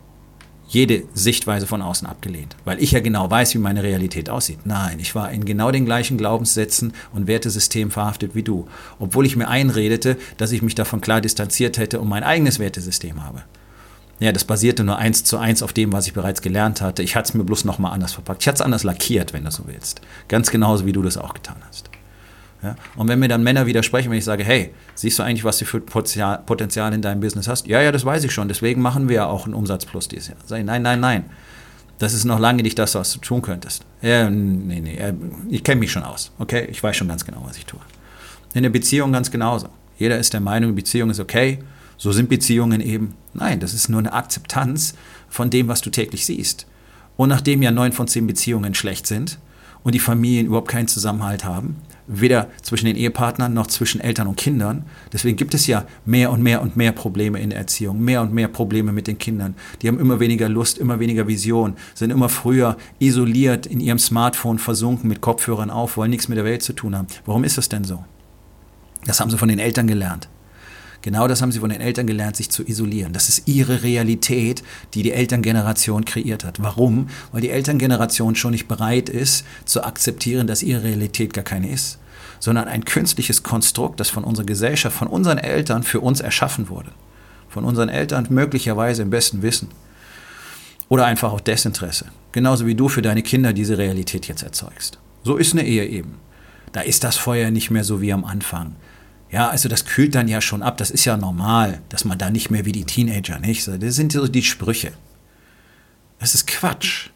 jede 0.69 1.03
Sichtweise 1.15 1.65
von 1.65 1.81
außen 1.81 2.07
abgelehnt, 2.07 2.55
weil 2.63 2.81
ich 2.81 2.91
ja 2.91 2.99
genau 2.99 3.29
weiß, 3.29 3.55
wie 3.55 3.59
meine 3.59 3.81
Realität 3.83 4.29
aussieht. 4.29 4.59
Nein, 4.65 4.99
ich 4.99 5.15
war 5.15 5.31
in 5.31 5.43
genau 5.43 5.71
den 5.71 5.85
gleichen 5.85 6.17
Glaubenssätzen 6.17 6.93
und 7.11 7.27
Wertesystemen 7.27 7.91
verhaftet 7.91 8.35
wie 8.35 8.43
du, 8.43 8.67
obwohl 8.99 9.25
ich 9.25 9.35
mir 9.35 9.47
einredete, 9.47 10.15
dass 10.37 10.51
ich 10.51 10.61
mich 10.61 10.75
davon 10.75 11.01
klar 11.01 11.21
distanziert 11.21 11.79
hätte 11.79 11.99
und 11.99 12.07
mein 12.07 12.23
eigenes 12.23 12.59
Wertesystem 12.59 13.23
habe. 13.23 13.43
Ja, 14.19 14.31
das 14.31 14.43
basierte 14.43 14.83
nur 14.83 14.97
eins 14.97 15.23
zu 15.23 15.37
eins 15.37 15.63
auf 15.63 15.73
dem, 15.73 15.91
was 15.91 16.05
ich 16.05 16.13
bereits 16.13 16.41
gelernt 16.41 16.81
hatte. 16.81 17.01
Ich 17.01 17.15
hatte 17.15 17.29
es 17.29 17.33
mir 17.33 17.45
bloß 17.45 17.65
nochmal 17.65 17.93
anders 17.93 18.13
verpackt. 18.13 18.43
Ich 18.43 18.47
hatte 18.47 18.57
es 18.57 18.61
anders 18.61 18.83
lackiert, 18.83 19.33
wenn 19.33 19.45
du 19.45 19.51
so 19.51 19.63
willst. 19.65 20.01
Ganz 20.27 20.51
genauso, 20.51 20.85
wie 20.85 20.91
du 20.91 21.01
das 21.01 21.17
auch 21.17 21.33
getan 21.33 21.55
hast. 21.67 21.89
Ja? 22.61 22.75
Und 22.95 23.07
wenn 23.07 23.19
mir 23.19 23.27
dann 23.27 23.43
Männer 23.43 23.65
widersprechen, 23.65 24.11
wenn 24.11 24.17
ich 24.17 24.25
sage, 24.25 24.43
hey, 24.43 24.73
siehst 24.95 25.19
du 25.19 25.23
eigentlich, 25.23 25.43
was 25.43 25.57
du 25.57 25.65
für 25.65 25.79
Potenzial 25.79 26.93
in 26.93 27.01
deinem 27.01 27.21
Business 27.21 27.47
hast? 27.47 27.67
Ja, 27.67 27.81
ja, 27.81 27.91
das 27.91 28.05
weiß 28.05 28.23
ich 28.23 28.31
schon. 28.31 28.47
Deswegen 28.47 28.81
machen 28.81 29.07
wir 29.07 29.15
ja 29.15 29.25
auch 29.27 29.45
einen 29.45 29.53
Umsatz 29.53 29.85
plus 29.85 30.07
dieses 30.07 30.29
Jahr. 30.29 30.37
Sag 30.45 30.59
ich, 30.59 30.65
nein, 30.65 30.81
nein, 30.81 30.99
nein. 30.99 31.25
Das 31.99 32.13
ist 32.13 32.23
noch 32.23 32.39
lange 32.39 32.63
nicht 32.63 32.79
das, 32.79 32.95
was 32.95 33.13
du 33.13 33.19
tun 33.19 33.41
könntest. 33.41 33.85
Ja, 34.01 34.29
nee, 34.29 34.79
nee, 34.79 35.13
ich 35.49 35.63
kenne 35.63 35.79
mich 35.79 35.91
schon 35.91 36.03
aus. 36.03 36.31
Okay, 36.39 36.67
ich 36.71 36.81
weiß 36.81 36.95
schon 36.95 37.09
ganz 37.09 37.25
genau, 37.25 37.43
was 37.45 37.57
ich 37.57 37.65
tue. 37.65 37.79
In 38.53 38.63
der 38.63 38.69
Beziehung 38.69 39.11
ganz 39.11 39.29
genauso. 39.31 39.67
Jeder 39.97 40.17
ist 40.17 40.33
der 40.33 40.39
Meinung, 40.39 40.75
Beziehung 40.75 41.09
ist 41.09 41.19
okay. 41.19 41.59
So 41.97 42.13
sind 42.13 42.29
Beziehungen 42.29 42.79
eben. 42.79 43.15
Nein, 43.33 43.59
das 43.59 43.73
ist 43.73 43.89
nur 43.89 43.99
eine 43.99 44.13
Akzeptanz 44.13 44.95
von 45.27 45.49
dem, 45.49 45.67
was 45.67 45.81
du 45.81 45.89
täglich 45.89 46.25
siehst. 46.25 46.65
Und 47.17 47.27
nachdem 47.27 47.61
ja 47.61 47.71
neun 47.71 47.91
von 47.91 48.07
zehn 48.07 48.25
Beziehungen 48.25 48.73
schlecht 48.73 49.05
sind 49.05 49.37
und 49.83 49.93
die 49.93 49.99
Familien 49.99 50.47
überhaupt 50.47 50.69
keinen 50.69 50.87
Zusammenhalt 50.87 51.43
haben, 51.43 51.75
weder 52.09 52.49
zwischen 52.61 52.87
den 52.87 52.95
Ehepartnern 52.95 53.53
noch 53.53 53.67
zwischen 53.67 54.01
Eltern 54.01 54.27
und 54.27 54.35
Kindern. 54.35 54.83
Deswegen 55.13 55.37
gibt 55.37 55.53
es 55.53 55.67
ja 55.67 55.85
mehr 56.05 56.31
und 56.31 56.41
mehr 56.41 56.61
und 56.61 56.75
mehr 56.75 56.91
Probleme 56.91 57.39
in 57.39 57.51
der 57.51 57.59
Erziehung, 57.59 58.03
mehr 58.03 58.21
und 58.21 58.33
mehr 58.33 58.47
Probleme 58.47 58.91
mit 58.91 59.07
den 59.07 59.19
Kindern. 59.19 59.55
Die 59.81 59.87
haben 59.87 59.99
immer 59.99 60.19
weniger 60.19 60.49
Lust, 60.49 60.79
immer 60.79 60.99
weniger 60.99 61.27
Vision, 61.27 61.75
sind 61.93 62.09
immer 62.09 62.27
früher 62.27 62.77
isoliert 62.97 63.67
in 63.67 63.79
ihrem 63.79 63.99
Smartphone 63.99 64.57
versunken 64.57 65.07
mit 65.07 65.21
Kopfhörern 65.21 65.69
auf, 65.69 65.97
wollen 65.97 66.09
nichts 66.09 66.27
mit 66.27 66.37
der 66.37 66.45
Welt 66.45 66.63
zu 66.63 66.73
tun 66.73 66.95
haben. 66.95 67.07
Warum 67.25 67.43
ist 67.43 67.57
das 67.57 67.69
denn 67.69 67.83
so? 67.83 68.03
Das 69.05 69.19
haben 69.19 69.29
sie 69.29 69.37
von 69.37 69.49
den 69.49 69.59
Eltern 69.59 69.87
gelernt. 69.87 70.27
Genau 71.01 71.27
das 71.27 71.41
haben 71.41 71.51
sie 71.51 71.59
von 71.59 71.69
den 71.69 71.79
Eltern 71.79 72.07
gelernt, 72.07 72.35
sich 72.35 72.49
zu 72.49 72.63
isolieren. 72.63 73.13
Das 73.13 73.29
ist 73.29 73.47
ihre 73.47 73.83
Realität, 73.83 74.63
die 74.93 75.03
die 75.03 75.13
Elterngeneration 75.13 76.03
kreiert 76.03 76.43
hat. 76.43 76.61
Warum? 76.61 77.07
Weil 77.31 77.41
die 77.41 77.49
Elterngeneration 77.49 78.35
schon 78.35 78.51
nicht 78.51 78.67
bereit 78.67 79.07
ist, 79.07 79.45
zu 79.65 79.83
akzeptieren, 79.83 80.47
dass 80.47 80.61
ihre 80.61 80.83
Realität 80.83 81.33
gar 81.33 81.45
keine 81.45 81.69
ist, 81.69 81.99
sondern 82.39 82.67
ein 82.67 82.83
künstliches 82.83 83.43
Konstrukt, 83.43 83.99
das 83.99 84.09
von 84.09 84.25
unserer 84.25 84.45
Gesellschaft, 84.45 84.97
von 84.97 85.07
unseren 85.07 85.37
Eltern 85.37 85.83
für 85.83 86.01
uns 86.01 86.19
erschaffen 86.19 86.67
wurde. 86.69 86.91
Von 87.47 87.63
unseren 87.63 87.89
Eltern 87.89 88.27
möglicherweise 88.29 89.01
im 89.01 89.09
besten 89.09 89.41
Wissen. 89.41 89.69
Oder 90.89 91.05
einfach 91.05 91.31
auch 91.31 91.39
Desinteresse. 91.39 92.05
Genauso 92.31 92.65
wie 92.65 92.75
du 92.75 92.89
für 92.89 93.01
deine 93.01 93.23
Kinder 93.23 93.53
diese 93.53 93.77
Realität 93.77 94.27
jetzt 94.27 94.43
erzeugst. 94.43 94.99
So 95.23 95.37
ist 95.37 95.53
eine 95.53 95.65
Ehe 95.65 95.85
eben. 95.85 96.15
Da 96.71 96.81
ist 96.81 97.03
das 97.03 97.15
Feuer 97.15 97.51
nicht 97.51 97.71
mehr 97.71 97.83
so 97.83 98.01
wie 98.01 98.13
am 98.13 98.25
Anfang. 98.25 98.75
Ja, 99.31 99.49
also 99.49 99.69
das 99.69 99.85
kühlt 99.85 100.15
dann 100.15 100.27
ja 100.27 100.41
schon 100.41 100.63
ab. 100.63 100.77
Das 100.77 100.89
ist 100.89 101.05
ja 101.05 101.15
normal, 101.15 101.81
dass 101.89 102.05
man 102.05 102.17
da 102.17 102.29
nicht 102.29 102.49
mehr 102.49 102.65
wie 102.65 102.71
die 102.71 102.85
Teenager, 102.85 103.39
nicht? 103.39 103.67
Das 103.67 103.95
sind 103.95 104.11
so 104.11 104.27
die 104.27 104.43
Sprüche. 104.43 104.91
Das 106.19 106.33
ist 106.33 106.47
Quatsch. 106.47 107.09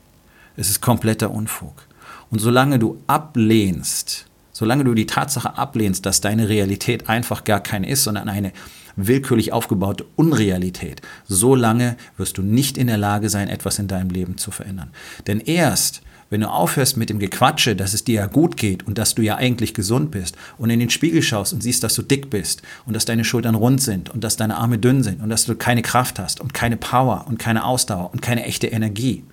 Es 0.55 0.69
ist 0.69 0.81
kompletter 0.81 1.31
Unfug. 1.31 1.87
Und 2.29 2.39
solange 2.39 2.77
du 2.77 3.01
ablehnst, 3.07 4.27
solange 4.51 4.83
du 4.83 4.93
die 4.93 5.07
Tatsache 5.07 5.57
ablehnst, 5.57 6.05
dass 6.05 6.21
deine 6.21 6.49
Realität 6.49 7.09
einfach 7.09 7.43
gar 7.43 7.59
keine 7.59 7.89
ist, 7.89 8.03
sondern 8.03 8.29
eine 8.29 8.53
willkürlich 8.95 9.51
aufgebaute 9.51 10.05
Unrealität, 10.15 11.01
solange 11.27 11.97
wirst 12.17 12.37
du 12.37 12.43
nicht 12.43 12.77
in 12.77 12.87
der 12.87 12.97
Lage 12.97 13.29
sein, 13.29 13.49
etwas 13.49 13.79
in 13.79 13.87
deinem 13.87 14.11
Leben 14.11 14.37
zu 14.37 14.51
verändern. 14.51 14.91
Denn 15.25 15.39
erst, 15.39 16.03
wenn 16.29 16.41
du 16.41 16.49
aufhörst 16.49 16.97
mit 16.97 17.09
dem 17.09 17.19
Gequatsche, 17.19 17.75
dass 17.75 17.93
es 17.93 18.03
dir 18.03 18.15
ja 18.15 18.25
gut 18.27 18.57
geht 18.57 18.87
und 18.87 18.97
dass 18.97 19.15
du 19.15 19.21
ja 19.21 19.35
eigentlich 19.35 19.73
gesund 19.73 20.11
bist 20.11 20.35
und 20.57 20.69
in 20.69 20.79
den 20.79 20.89
Spiegel 20.89 21.21
schaust 21.21 21.53
und 21.53 21.61
siehst, 21.61 21.83
dass 21.83 21.95
du 21.95 22.01
dick 22.01 22.29
bist 22.29 22.61
und 22.85 22.95
dass 22.95 23.05
deine 23.05 23.23
Schultern 23.23 23.55
rund 23.55 23.81
sind 23.81 24.09
und 24.09 24.23
dass 24.23 24.37
deine 24.37 24.57
Arme 24.57 24.77
dünn 24.77 25.03
sind 25.03 25.21
und 25.21 25.29
dass 25.29 25.45
du 25.45 25.55
keine 25.55 25.81
Kraft 25.81 26.19
hast 26.19 26.41
und 26.41 26.53
keine 26.53 26.77
Power 26.77 27.25
und 27.27 27.39
keine 27.39 27.65
Ausdauer 27.65 28.11
und 28.11 28.21
keine 28.21 28.45
echte 28.45 28.67
Energie 28.67 29.23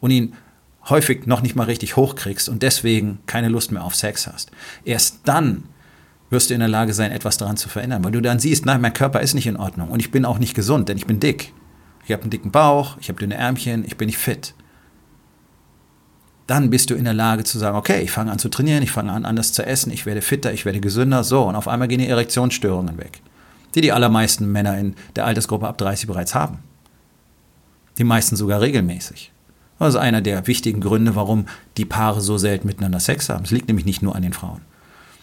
und 0.00 0.10
ihn 0.10 0.34
häufig 0.88 1.26
noch 1.26 1.42
nicht 1.42 1.56
mal 1.56 1.64
richtig 1.64 1.96
hochkriegst 1.96 2.48
und 2.48 2.62
deswegen 2.62 3.18
keine 3.26 3.48
Lust 3.48 3.70
mehr 3.70 3.84
auf 3.84 3.94
Sex 3.94 4.26
hast. 4.26 4.50
Erst 4.84 5.20
dann 5.24 5.64
wirst 6.30 6.50
du 6.50 6.54
in 6.54 6.60
der 6.60 6.68
Lage 6.68 6.94
sein, 6.94 7.12
etwas 7.12 7.36
daran 7.36 7.56
zu 7.56 7.68
verändern, 7.68 8.02
weil 8.04 8.12
du 8.12 8.22
dann 8.22 8.38
siehst, 8.38 8.64
nein, 8.64 8.80
mein 8.80 8.92
Körper 8.92 9.20
ist 9.20 9.34
nicht 9.34 9.46
in 9.46 9.56
Ordnung 9.56 9.88
und 9.88 10.00
ich 10.00 10.10
bin 10.10 10.24
auch 10.24 10.38
nicht 10.38 10.54
gesund, 10.54 10.88
denn 10.88 10.96
ich 10.96 11.06
bin 11.06 11.20
dick. 11.20 11.52
Ich 12.06 12.12
habe 12.12 12.22
einen 12.22 12.30
dicken 12.30 12.50
Bauch, 12.50 12.96
ich 13.00 13.08
habe 13.08 13.20
dünne 13.20 13.34
Ärmchen, 13.34 13.84
ich 13.84 13.96
bin 13.96 14.06
nicht 14.06 14.18
fit 14.18 14.54
dann 16.50 16.68
bist 16.68 16.90
du 16.90 16.96
in 16.96 17.04
der 17.04 17.14
Lage 17.14 17.44
zu 17.44 17.60
sagen, 17.60 17.76
okay, 17.76 18.02
ich 18.02 18.10
fange 18.10 18.32
an 18.32 18.40
zu 18.40 18.48
trainieren, 18.48 18.82
ich 18.82 18.90
fange 18.90 19.12
an 19.12 19.24
anders 19.24 19.52
zu 19.52 19.64
essen, 19.64 19.92
ich 19.92 20.04
werde 20.04 20.20
fitter, 20.20 20.52
ich 20.52 20.64
werde 20.64 20.80
gesünder, 20.80 21.22
so, 21.22 21.44
und 21.44 21.54
auf 21.54 21.68
einmal 21.68 21.86
gehen 21.86 22.00
die 22.00 22.08
Erektionsstörungen 22.08 22.98
weg, 22.98 23.20
die 23.76 23.80
die 23.80 23.92
allermeisten 23.92 24.50
Männer 24.50 24.76
in 24.76 24.96
der 25.14 25.26
Altersgruppe 25.26 25.68
ab 25.68 25.78
30 25.78 26.08
bereits 26.08 26.34
haben. 26.34 26.58
Die 27.98 28.04
meisten 28.04 28.34
sogar 28.34 28.60
regelmäßig. 28.60 29.30
Das 29.78 29.90
ist 29.94 30.00
einer 30.00 30.22
der 30.22 30.48
wichtigen 30.48 30.80
Gründe, 30.80 31.14
warum 31.14 31.46
die 31.76 31.84
Paare 31.84 32.20
so 32.20 32.36
selten 32.36 32.66
miteinander 32.66 32.98
Sex 32.98 33.28
haben. 33.28 33.44
Es 33.44 33.52
liegt 33.52 33.68
nämlich 33.68 33.86
nicht 33.86 34.02
nur 34.02 34.16
an 34.16 34.22
den 34.22 34.32
Frauen, 34.32 34.62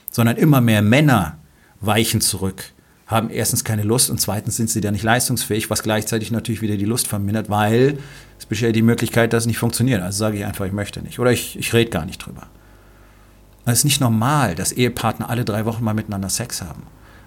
sondern 0.10 0.38
immer 0.38 0.62
mehr 0.62 0.82
Männer 0.82 1.38
weichen 1.82 2.22
zurück 2.22 2.72
haben 3.08 3.30
erstens 3.30 3.64
keine 3.64 3.84
Lust 3.84 4.10
und 4.10 4.20
zweitens 4.20 4.58
sind 4.58 4.70
sie 4.70 4.82
dann 4.82 4.94
nicht 4.94 5.04
leistungsfähig, 5.04 5.70
was 5.70 5.82
gleichzeitig 5.82 6.30
natürlich 6.30 6.62
wieder 6.62 6.76
die 6.76 6.86
Lust 6.86 7.08
vermindert, 7.08 7.50
weil 7.50 7.98
es 8.38 8.46
besteht 8.46 8.76
die 8.76 8.82
Möglichkeit, 8.82 9.32
dass 9.32 9.44
es 9.44 9.48
nicht 9.48 9.58
funktioniert. 9.58 10.02
Also 10.02 10.20
sage 10.20 10.38
ich 10.38 10.46
einfach, 10.46 10.66
ich 10.66 10.74
möchte 10.74 11.02
nicht 11.02 11.18
oder 11.18 11.32
ich, 11.32 11.58
ich 11.58 11.74
rede 11.74 11.90
gar 11.90 12.06
nicht 12.06 12.20
drüber. 12.20 12.48
Es 13.66 13.80
ist 13.80 13.84
nicht 13.86 14.02
normal, 14.02 14.56
dass 14.56 14.72
Ehepartner 14.72 15.30
alle 15.30 15.46
drei 15.46 15.66
Wochen 15.66 15.84
mal 15.84 15.94
miteinander 15.94 16.30
Sex 16.30 16.62
haben. 16.62 16.84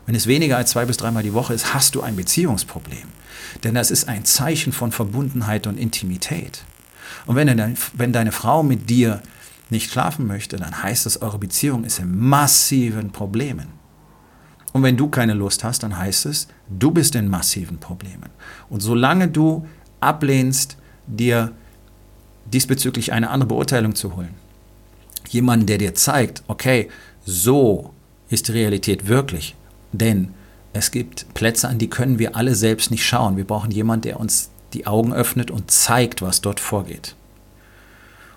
Wenn 0.07 0.15
es 0.15 0.27
weniger 0.27 0.57
als 0.57 0.71
zwei 0.71 0.85
bis 0.85 0.97
dreimal 0.97 1.23
die 1.23 1.35
Woche 1.35 1.55
ist, 1.55 1.75
hast 1.75 1.95
du 1.95 2.03
ein 2.03 2.17
Beziehungsproblem. 2.17 3.09
Denn 3.65 3.75
das 3.75 3.91
ist 3.91 4.09
ein 4.09 4.25
Zeichen 4.25 4.73
von 4.73 4.93
Verbundenheit 4.93 5.67
und 5.67 5.79
Intimität. 5.79 6.63
Und 7.27 7.37
wenn 7.37 7.47
deine, 7.47 7.75
wenn 7.95 8.13
deine 8.13 8.33
Frau 8.33 8.63
mit 8.63 8.89
dir 8.89 9.23
nicht 9.71 9.91
schlafen 9.91 10.27
möchte, 10.27 10.57
dann 10.57 10.83
heißt 10.83 11.07
das, 11.07 11.23
eure 11.23 11.39
Beziehung 11.39 11.85
ist 11.85 11.99
in 11.99 12.19
massiven 12.19 13.13
Problemen. 13.13 13.80
Und 14.73 14.83
wenn 14.83 14.97
du 14.97 15.09
keine 15.09 15.35
Lust 15.35 15.65
hast, 15.65 15.83
dann 15.83 15.99
heißt 15.99 16.27
es, 16.27 16.49
du 16.69 16.91
bist 16.91 17.15
in 17.15 17.29
massiven 17.29 17.79
Problemen. 17.79 18.31
Und 18.69 18.81
solange 18.81 19.29
du 19.29 19.67
ablehnst, 20.01 20.77
dir 21.07 21.53
diesbezüglich 22.47 23.13
eine 23.13 23.31
andere 23.31 23.49
Beurteilung 23.49 23.95
zu 23.95 24.17
holen, 24.17 24.35
jemanden, 25.29 25.67
der 25.67 25.79
dir 25.79 25.95
zeigt, 25.95 26.43
okay, 26.47 26.89
so 27.25 27.93
ist 28.29 28.49
die 28.49 28.53
Realität 28.53 29.09
wirklich, 29.09 29.57
denn 29.93 30.35
es 30.73 30.93
gibt 30.93 31.35
Plätze, 31.35 31.69
an 31.69 31.79
die 31.79 31.91
können 31.91 32.21
wir 32.21 32.37
alle 32.37 32.55
selbst 32.55 32.93
nicht 32.93 33.05
schauen. 33.05 33.37
Wir 33.37 33.45
brauchen 33.45 33.73
jemanden, 33.73 34.03
der 34.03 34.21
uns 34.21 34.51
die 34.73 34.87
Augen 34.87 35.13
öffnet 35.13 35.51
und 35.51 35.69
zeigt, 35.73 36.23
was 36.23 36.43
dort 36.43 36.61
vorgeht. 36.61 37.17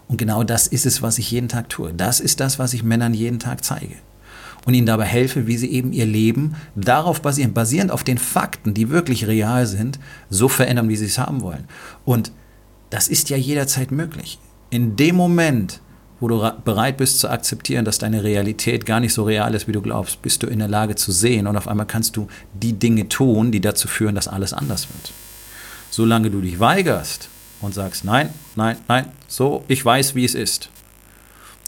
Und 0.08 0.18
genau 0.18 0.44
das 0.44 0.66
ist 0.66 0.88
es, 0.88 1.04
was 1.04 1.20
ich 1.20 1.30
jeden 1.30 1.48
Tag 1.48 1.70
tue. 1.70 1.94
Das 1.94 2.20
ist 2.20 2.40
das, 2.40 2.58
was 2.58 2.74
ich 2.74 2.84
Männern 2.84 3.14
jeden 3.14 3.38
Tag 3.38 3.64
zeige 3.64 3.96
und 4.66 4.74
ihnen 4.74 4.88
dabei 4.88 5.06
helfe, 5.06 5.48
wie 5.48 5.58
sie 5.58 5.72
eben 5.72 5.92
ihr 5.92 6.06
Leben 6.06 6.56
darauf 6.76 7.22
basieren, 7.22 7.54
basierend 7.54 7.92
auf 7.92 8.04
den 8.04 8.18
Fakten, 8.18 8.74
die 8.74 8.90
wirklich 8.90 9.28
real 9.28 9.66
sind, 9.66 10.00
so 10.30 10.48
verändern, 10.48 10.90
wie 10.90 10.96
sie 10.96 11.06
es 11.06 11.18
haben 11.18 11.42
wollen. 11.42 11.66
Und 12.06 12.32
das 12.90 13.08
ist 13.08 13.30
ja 13.30 13.38
jederzeit 13.38 13.92
möglich. 13.92 14.40
In 14.70 14.96
dem 14.96 15.16
Moment, 15.16 15.82
wo 16.20 16.28
du 16.28 16.54
bereit 16.64 16.98
bist 16.98 17.20
zu 17.20 17.30
akzeptieren, 17.30 17.84
dass 17.84 17.98
deine 17.98 18.24
Realität 18.24 18.86
gar 18.86 19.00
nicht 19.00 19.14
so 19.14 19.24
real 19.24 19.54
ist, 19.56 19.68
wie 19.68 19.74
du 19.74 19.82
glaubst, 19.82 20.22
bist 20.22 20.42
du 20.44 20.48
in 20.48 20.60
der 20.60 20.70
Lage 20.70 20.96
zu 20.96 21.12
sehen 21.12 21.48
und 21.48 21.58
auf 21.58 21.68
einmal 21.68 21.86
kannst 21.86 22.16
du 22.16 22.28
die 22.54 22.74
Dinge 22.74 23.10
tun, 23.10 23.52
die 23.52 23.60
dazu 23.60 23.88
führen, 23.88 24.16
dass 24.16 24.30
alles 24.30 24.54
anders 24.54 24.88
wird. 24.88 25.12
Solange 25.90 26.32
du 26.32 26.40
dich 26.40 26.60
weigerst 26.60 27.28
und 27.60 27.74
sagst, 27.74 28.06
nein, 28.06 28.30
nein, 28.56 28.78
nein, 28.88 29.08
so, 29.28 29.66
ich 29.68 29.84
weiß, 29.84 30.16
wie 30.16 30.24
es 30.24 30.34
ist, 30.34 30.70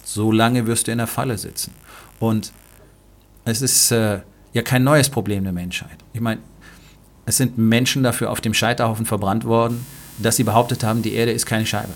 solange 0.04 0.68
wirst 0.68 0.88
du 0.88 0.92
in 0.92 1.00
der 1.00 1.08
Falle 1.08 1.38
sitzen. 1.38 1.74
Und 2.20 2.54
es 3.46 3.62
ist 3.62 3.92
äh, 3.92 4.20
ja 4.54 4.62
kein 4.62 4.84
neues 4.84 5.10
Problem 5.10 5.44
der 5.44 5.54
Menschheit. 5.54 5.98
Ich 6.14 6.22
meine, 6.22 6.42
es 7.26 7.38
sind 7.38 7.58
Menschen 7.58 8.04
dafür 8.04 8.32
auf 8.32 8.42
dem 8.42 8.54
Scheiterhaufen 8.54 9.06
verbrannt 9.06 9.46
worden, 9.46 9.86
dass 10.18 10.36
sie 10.36 10.44
behauptet 10.44 10.84
haben, 10.84 11.02
die 11.02 11.14
Erde 11.14 11.32
ist 11.32 11.46
keine 11.46 11.66
Scheibe. 11.66 11.94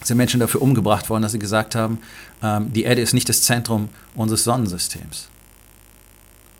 Es 0.00 0.08
sind 0.08 0.16
Menschen 0.16 0.40
dafür 0.40 0.62
umgebracht 0.62 1.08
worden, 1.08 1.22
dass 1.22 1.32
sie 1.32 1.38
gesagt 1.38 1.74
haben, 1.74 1.98
ähm, 2.42 2.72
die 2.72 2.84
Erde 2.84 3.00
ist 3.00 3.14
nicht 3.14 3.28
das 3.28 3.42
Zentrum 3.42 3.88
unseres 4.14 4.44
Sonnensystems. 4.44 5.28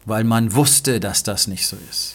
Weil 0.06 0.24
man 0.24 0.54
wusste, 0.54 1.00
dass 1.00 1.22
das 1.22 1.46
nicht 1.46 1.66
so 1.66 1.76
ist. 1.90 2.14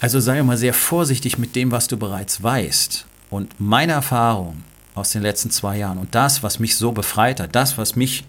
Also 0.00 0.20
sei 0.20 0.42
mal 0.42 0.56
sehr 0.56 0.74
vorsichtig 0.74 1.38
mit 1.38 1.56
dem, 1.56 1.72
was 1.72 1.88
du 1.88 1.96
bereits 1.96 2.42
weißt 2.42 3.04
Und 3.30 3.58
meine 3.58 3.92
Erfahrung 3.92 4.62
aus 4.94 5.10
den 5.10 5.22
letzten 5.22 5.50
zwei 5.50 5.78
Jahren 5.78 5.98
und 5.98 6.14
das, 6.14 6.42
was 6.42 6.58
mich 6.58 6.76
so 6.76 6.92
befreit 6.92 7.40
hat, 7.40 7.54
das, 7.54 7.78
was 7.78 7.96
mich 7.96 8.24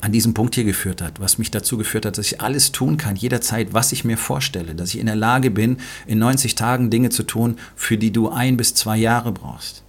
an 0.00 0.12
diesem 0.12 0.34
Punkt 0.34 0.54
hier 0.54 0.64
geführt 0.64 1.02
hat, 1.02 1.20
was 1.20 1.38
mich 1.38 1.50
dazu 1.50 1.78
geführt 1.78 2.06
hat, 2.06 2.18
dass 2.18 2.26
ich 2.26 2.40
alles 2.40 2.72
tun 2.72 2.96
kann, 2.96 3.16
jederzeit, 3.16 3.72
was 3.72 3.92
ich 3.92 4.04
mir 4.04 4.18
vorstelle, 4.18 4.74
dass 4.74 4.94
ich 4.94 5.00
in 5.00 5.06
der 5.06 5.16
Lage 5.16 5.50
bin, 5.50 5.78
in 6.06 6.18
90 6.18 6.54
Tagen 6.54 6.90
Dinge 6.90 7.10
zu 7.10 7.22
tun, 7.22 7.56
für 7.74 7.96
die 7.96 8.12
du 8.12 8.28
ein 8.28 8.56
bis 8.56 8.74
zwei 8.74 8.96
Jahre 8.96 9.32
brauchst. 9.32 9.82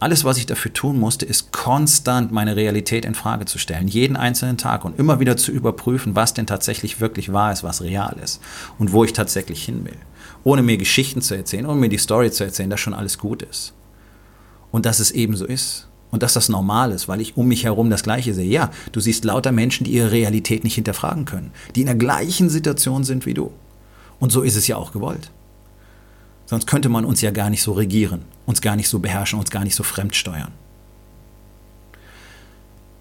Alles, 0.00 0.24
was 0.24 0.38
ich 0.38 0.46
dafür 0.46 0.72
tun 0.72 0.98
musste, 0.98 1.26
ist 1.26 1.52
konstant 1.52 2.32
meine 2.32 2.56
Realität 2.56 3.04
in 3.04 3.14
Frage 3.14 3.44
zu 3.44 3.58
stellen, 3.58 3.86
jeden 3.86 4.16
einzelnen 4.16 4.56
Tag 4.56 4.86
und 4.86 4.98
immer 4.98 5.20
wieder 5.20 5.36
zu 5.36 5.52
überprüfen, 5.52 6.16
was 6.16 6.32
denn 6.32 6.46
tatsächlich 6.46 7.00
wirklich 7.00 7.32
wahr 7.34 7.52
ist, 7.52 7.62
was 7.62 7.82
real 7.82 8.16
ist 8.24 8.40
und 8.78 8.92
wo 8.92 9.04
ich 9.04 9.12
tatsächlich 9.12 9.62
hin 9.62 9.84
will. 9.84 9.98
Ohne 10.42 10.62
mir 10.62 10.78
Geschichten 10.78 11.20
zu 11.20 11.34
erzählen, 11.34 11.66
ohne 11.66 11.78
mir 11.78 11.90
die 11.90 11.98
Story 11.98 12.30
zu 12.30 12.44
erzählen, 12.44 12.70
dass 12.70 12.80
schon 12.80 12.94
alles 12.94 13.18
gut 13.18 13.42
ist. 13.42 13.74
Und 14.70 14.86
dass 14.86 15.00
es 15.00 15.10
eben 15.10 15.36
so 15.36 15.44
ist. 15.44 15.89
Und 16.10 16.22
dass 16.22 16.32
das 16.32 16.48
normal 16.48 16.90
ist, 16.90 17.08
weil 17.08 17.20
ich 17.20 17.36
um 17.36 17.46
mich 17.46 17.64
herum 17.64 17.88
das 17.88 18.02
Gleiche 18.02 18.34
sehe. 18.34 18.50
Ja, 18.50 18.70
du 18.92 19.00
siehst 19.00 19.24
lauter 19.24 19.52
Menschen, 19.52 19.84
die 19.84 19.92
ihre 19.92 20.10
Realität 20.10 20.64
nicht 20.64 20.74
hinterfragen 20.74 21.24
können, 21.24 21.52
die 21.76 21.80
in 21.80 21.86
der 21.86 21.94
gleichen 21.94 22.50
Situation 22.50 23.04
sind 23.04 23.26
wie 23.26 23.34
du. 23.34 23.52
Und 24.18 24.30
so 24.30 24.42
ist 24.42 24.56
es 24.56 24.66
ja 24.66 24.76
auch 24.76 24.92
gewollt. 24.92 25.30
Sonst 26.46 26.66
könnte 26.66 26.88
man 26.88 27.04
uns 27.04 27.20
ja 27.20 27.30
gar 27.30 27.48
nicht 27.48 27.62
so 27.62 27.72
regieren, 27.72 28.22
uns 28.44 28.60
gar 28.60 28.74
nicht 28.74 28.88
so 28.88 28.98
beherrschen, 28.98 29.38
uns 29.38 29.50
gar 29.50 29.62
nicht 29.62 29.76
so 29.76 29.84
fremdsteuern. 29.84 30.50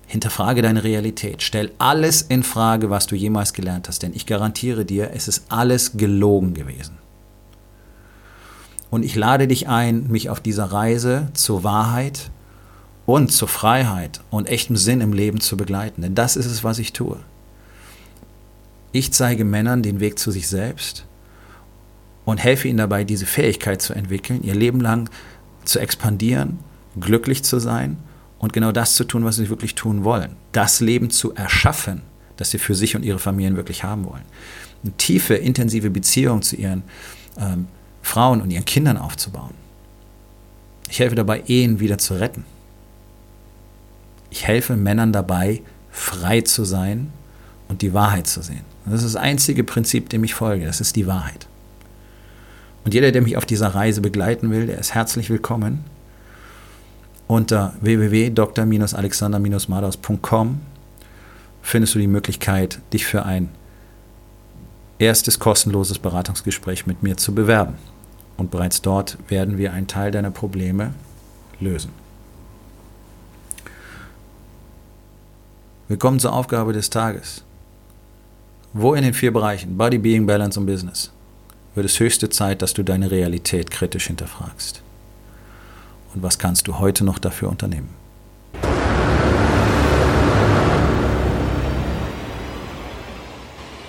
Hinterfrage 0.06 0.62
deine 0.62 0.84
Realität. 0.84 1.42
Stell 1.42 1.72
alles 1.78 2.22
in 2.22 2.44
Frage, 2.44 2.89
was 2.89 3.08
du 3.08 3.16
jemals 3.16 3.54
gelernt 3.54 3.88
hast, 3.88 4.04
denn 4.04 4.13
ich 4.13 4.25
garantiere 4.25 4.86
dir, 4.86 5.12
es 5.13 5.28
ist 5.28 5.46
alles 5.50 5.98
gelogen 5.98 6.54
gewesen. 6.54 6.98
Und 8.92 9.04
ich 9.04 9.16
lade 9.16 9.48
dich 9.48 9.68
ein, 9.68 10.08
mich 10.08 10.30
auf 10.30 10.39
dieser 10.39 10.66
Reise 10.66 11.30
zur 11.34 11.63
Wahrheit 11.63 12.32
und 13.10 13.32
zur 13.32 13.48
Freiheit 13.48 14.22
und 14.30 14.48
echtem 14.48 14.78
Sinn 14.78 15.01
im 15.01 15.13
Leben 15.13 15.39
zu 15.39 15.58
begleiten. 15.58 16.04
Denn 16.04 16.13
das 16.13 16.36
ist 16.36 16.46
es, 16.46 16.63
was 16.63 16.78
ich 16.78 16.94
tue. 16.94 17.18
Ich 18.92 19.12
zeige 19.13 19.46
Männern 19.46 19.82
den 19.82 20.00
Weg 20.00 20.20
zu 20.20 20.30
sich 20.30 20.48
selbst 20.48 21.06
und 22.25 22.38
helfe 22.38 22.68
ihnen 22.68 22.78
dabei, 22.78 23.04
diese 23.04 23.25
Fähigkeit 23.25 23.82
zu 23.82 23.94
entwickeln, 23.94 24.44
ihr 24.44 24.54
Leben 24.54 24.80
lang 24.80 25.10
zu 25.66 25.80
expandieren, 25.80 26.60
glücklich 27.00 27.44
zu 27.44 27.58
sein 27.60 27.98
und 28.38 28.54
genau 28.54 28.72
das 28.72 28.94
zu 28.94 29.04
tun, 29.06 29.25
was 29.25 29.38
sie 29.38 29.50
wirklich 29.50 29.74
tun 29.74 30.04
wollen. 30.04 30.36
Das 30.51 30.80
Leben 30.80 31.10
zu 31.10 31.34
erschaffen, 31.34 32.04
das 32.38 32.51
sie 32.51 32.60
für 32.60 32.75
sich 32.75 32.96
und 32.96 33.04
ihre 33.04 33.20
Familien 33.20 33.56
wirklich 33.56 33.84
haben 33.84 34.06
wollen. 34.06 34.24
Eine 34.84 34.94
tiefe, 34.94 35.34
intensive 35.34 35.89
Beziehung 35.89 36.44
zu 36.44 36.56
ihren 36.56 36.84
ähm, 37.39 37.68
Frauen 38.04 38.39
und 38.42 38.51
ihren 38.51 38.66
Kindern 38.66 38.98
aufzubauen. 38.98 39.56
Ich 40.92 41.00
helfe 41.00 41.16
dabei, 41.16 41.44
Ehen 41.48 41.80
wieder 41.80 41.98
zu 41.98 42.13
retten. 42.13 42.46
Ich 44.30 44.48
helfe 44.48 44.76
Männern 44.76 45.12
dabei, 45.12 45.62
frei 45.92 46.42
zu 46.42 46.66
sein 46.66 47.12
und 47.68 47.82
die 47.82 47.94
Wahrheit 47.94 48.28
zu 48.28 48.42
sehen. 48.42 48.62
das 48.86 49.04
ist 49.04 49.16
das 49.16 49.22
einzige 49.22 49.64
Prinzip, 49.64 50.10
dem 50.10 50.24
ich 50.24 50.34
folge. 50.34 50.66
Das 50.66 50.82
ist 50.82 50.96
die 50.96 51.08
Wahrheit. 51.08 51.48
Und 52.86 52.94
jeder, 52.94 53.12
der 53.12 53.22
mich 53.22 53.36
auf 53.38 53.46
dieser 53.46 53.76
Reise 53.76 54.02
begleiten 54.02 54.50
will, 54.52 54.68
der 54.68 54.80
ist 54.80 54.94
herzlich 54.94 55.30
willkommen. 55.30 55.84
Unter 57.28 57.74
www.dr-alexander-madaus.com 57.82 60.62
findest 61.62 61.94
du 61.94 62.00
die 62.00 62.08
Möglichkeit, 62.08 62.80
dich 62.92 63.06
für 63.06 63.26
ein 63.26 63.50
erstes 64.98 65.38
kostenloses 65.40 66.00
Beratungsgespräch 66.00 66.88
mit 66.88 67.04
mir 67.04 67.18
zu 67.18 67.36
bewerben. 67.36 67.76
Und 68.38 68.50
bereits 68.52 68.82
dort 68.82 69.18
werden 69.28 69.58
wir 69.58 69.74
einen 69.74 69.88
Teil 69.88 70.12
deiner 70.12 70.32
Probleme 70.32 70.94
lösen. 71.60 71.92
Willkommen 75.89 76.19
zur 76.19 76.34
Aufgabe 76.34 76.72
des 76.72 76.91
Tages. 76.91 77.43
Wo 78.74 78.93
in 78.93 79.01
den 79.01 79.15
vier 79.15 79.34
Bereichen 79.34 79.75
Body, 79.75 79.98
Being, 79.98 80.27
Balance 80.27 80.60
und 80.60 80.67
Business 80.67 81.12
wird 81.74 81.84
es 81.84 82.00
höchste 82.00 82.29
Zeit, 82.29 82.62
dass 82.62 82.75
du 82.75 82.84
deine 82.84 83.10
Realität 83.10 83.72
kritisch 83.72 84.05
hinterfragst. 84.05 84.84
Und 86.13 86.22
was 86.22 86.38
kannst 86.38 86.67
du 86.67 86.77
heute 86.77 87.03
noch 87.03 87.17
dafür 87.17 87.50
unternehmen? 87.50 87.89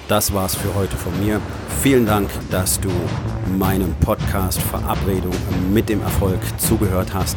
Das 0.09 0.33
war's 0.33 0.55
für 0.55 0.75
heute 0.75 0.97
von 0.97 1.13
mir. 1.23 1.39
Vielen 1.83 2.07
Dank, 2.07 2.31
dass 2.51 2.81
du 2.81 2.89
meinem 3.59 3.95
Podcast 3.97 4.63
Verabredung 4.63 5.35
mit 5.71 5.91
dem 5.91 6.01
Erfolg 6.01 6.41
zugehört 6.57 7.13
hast. 7.13 7.37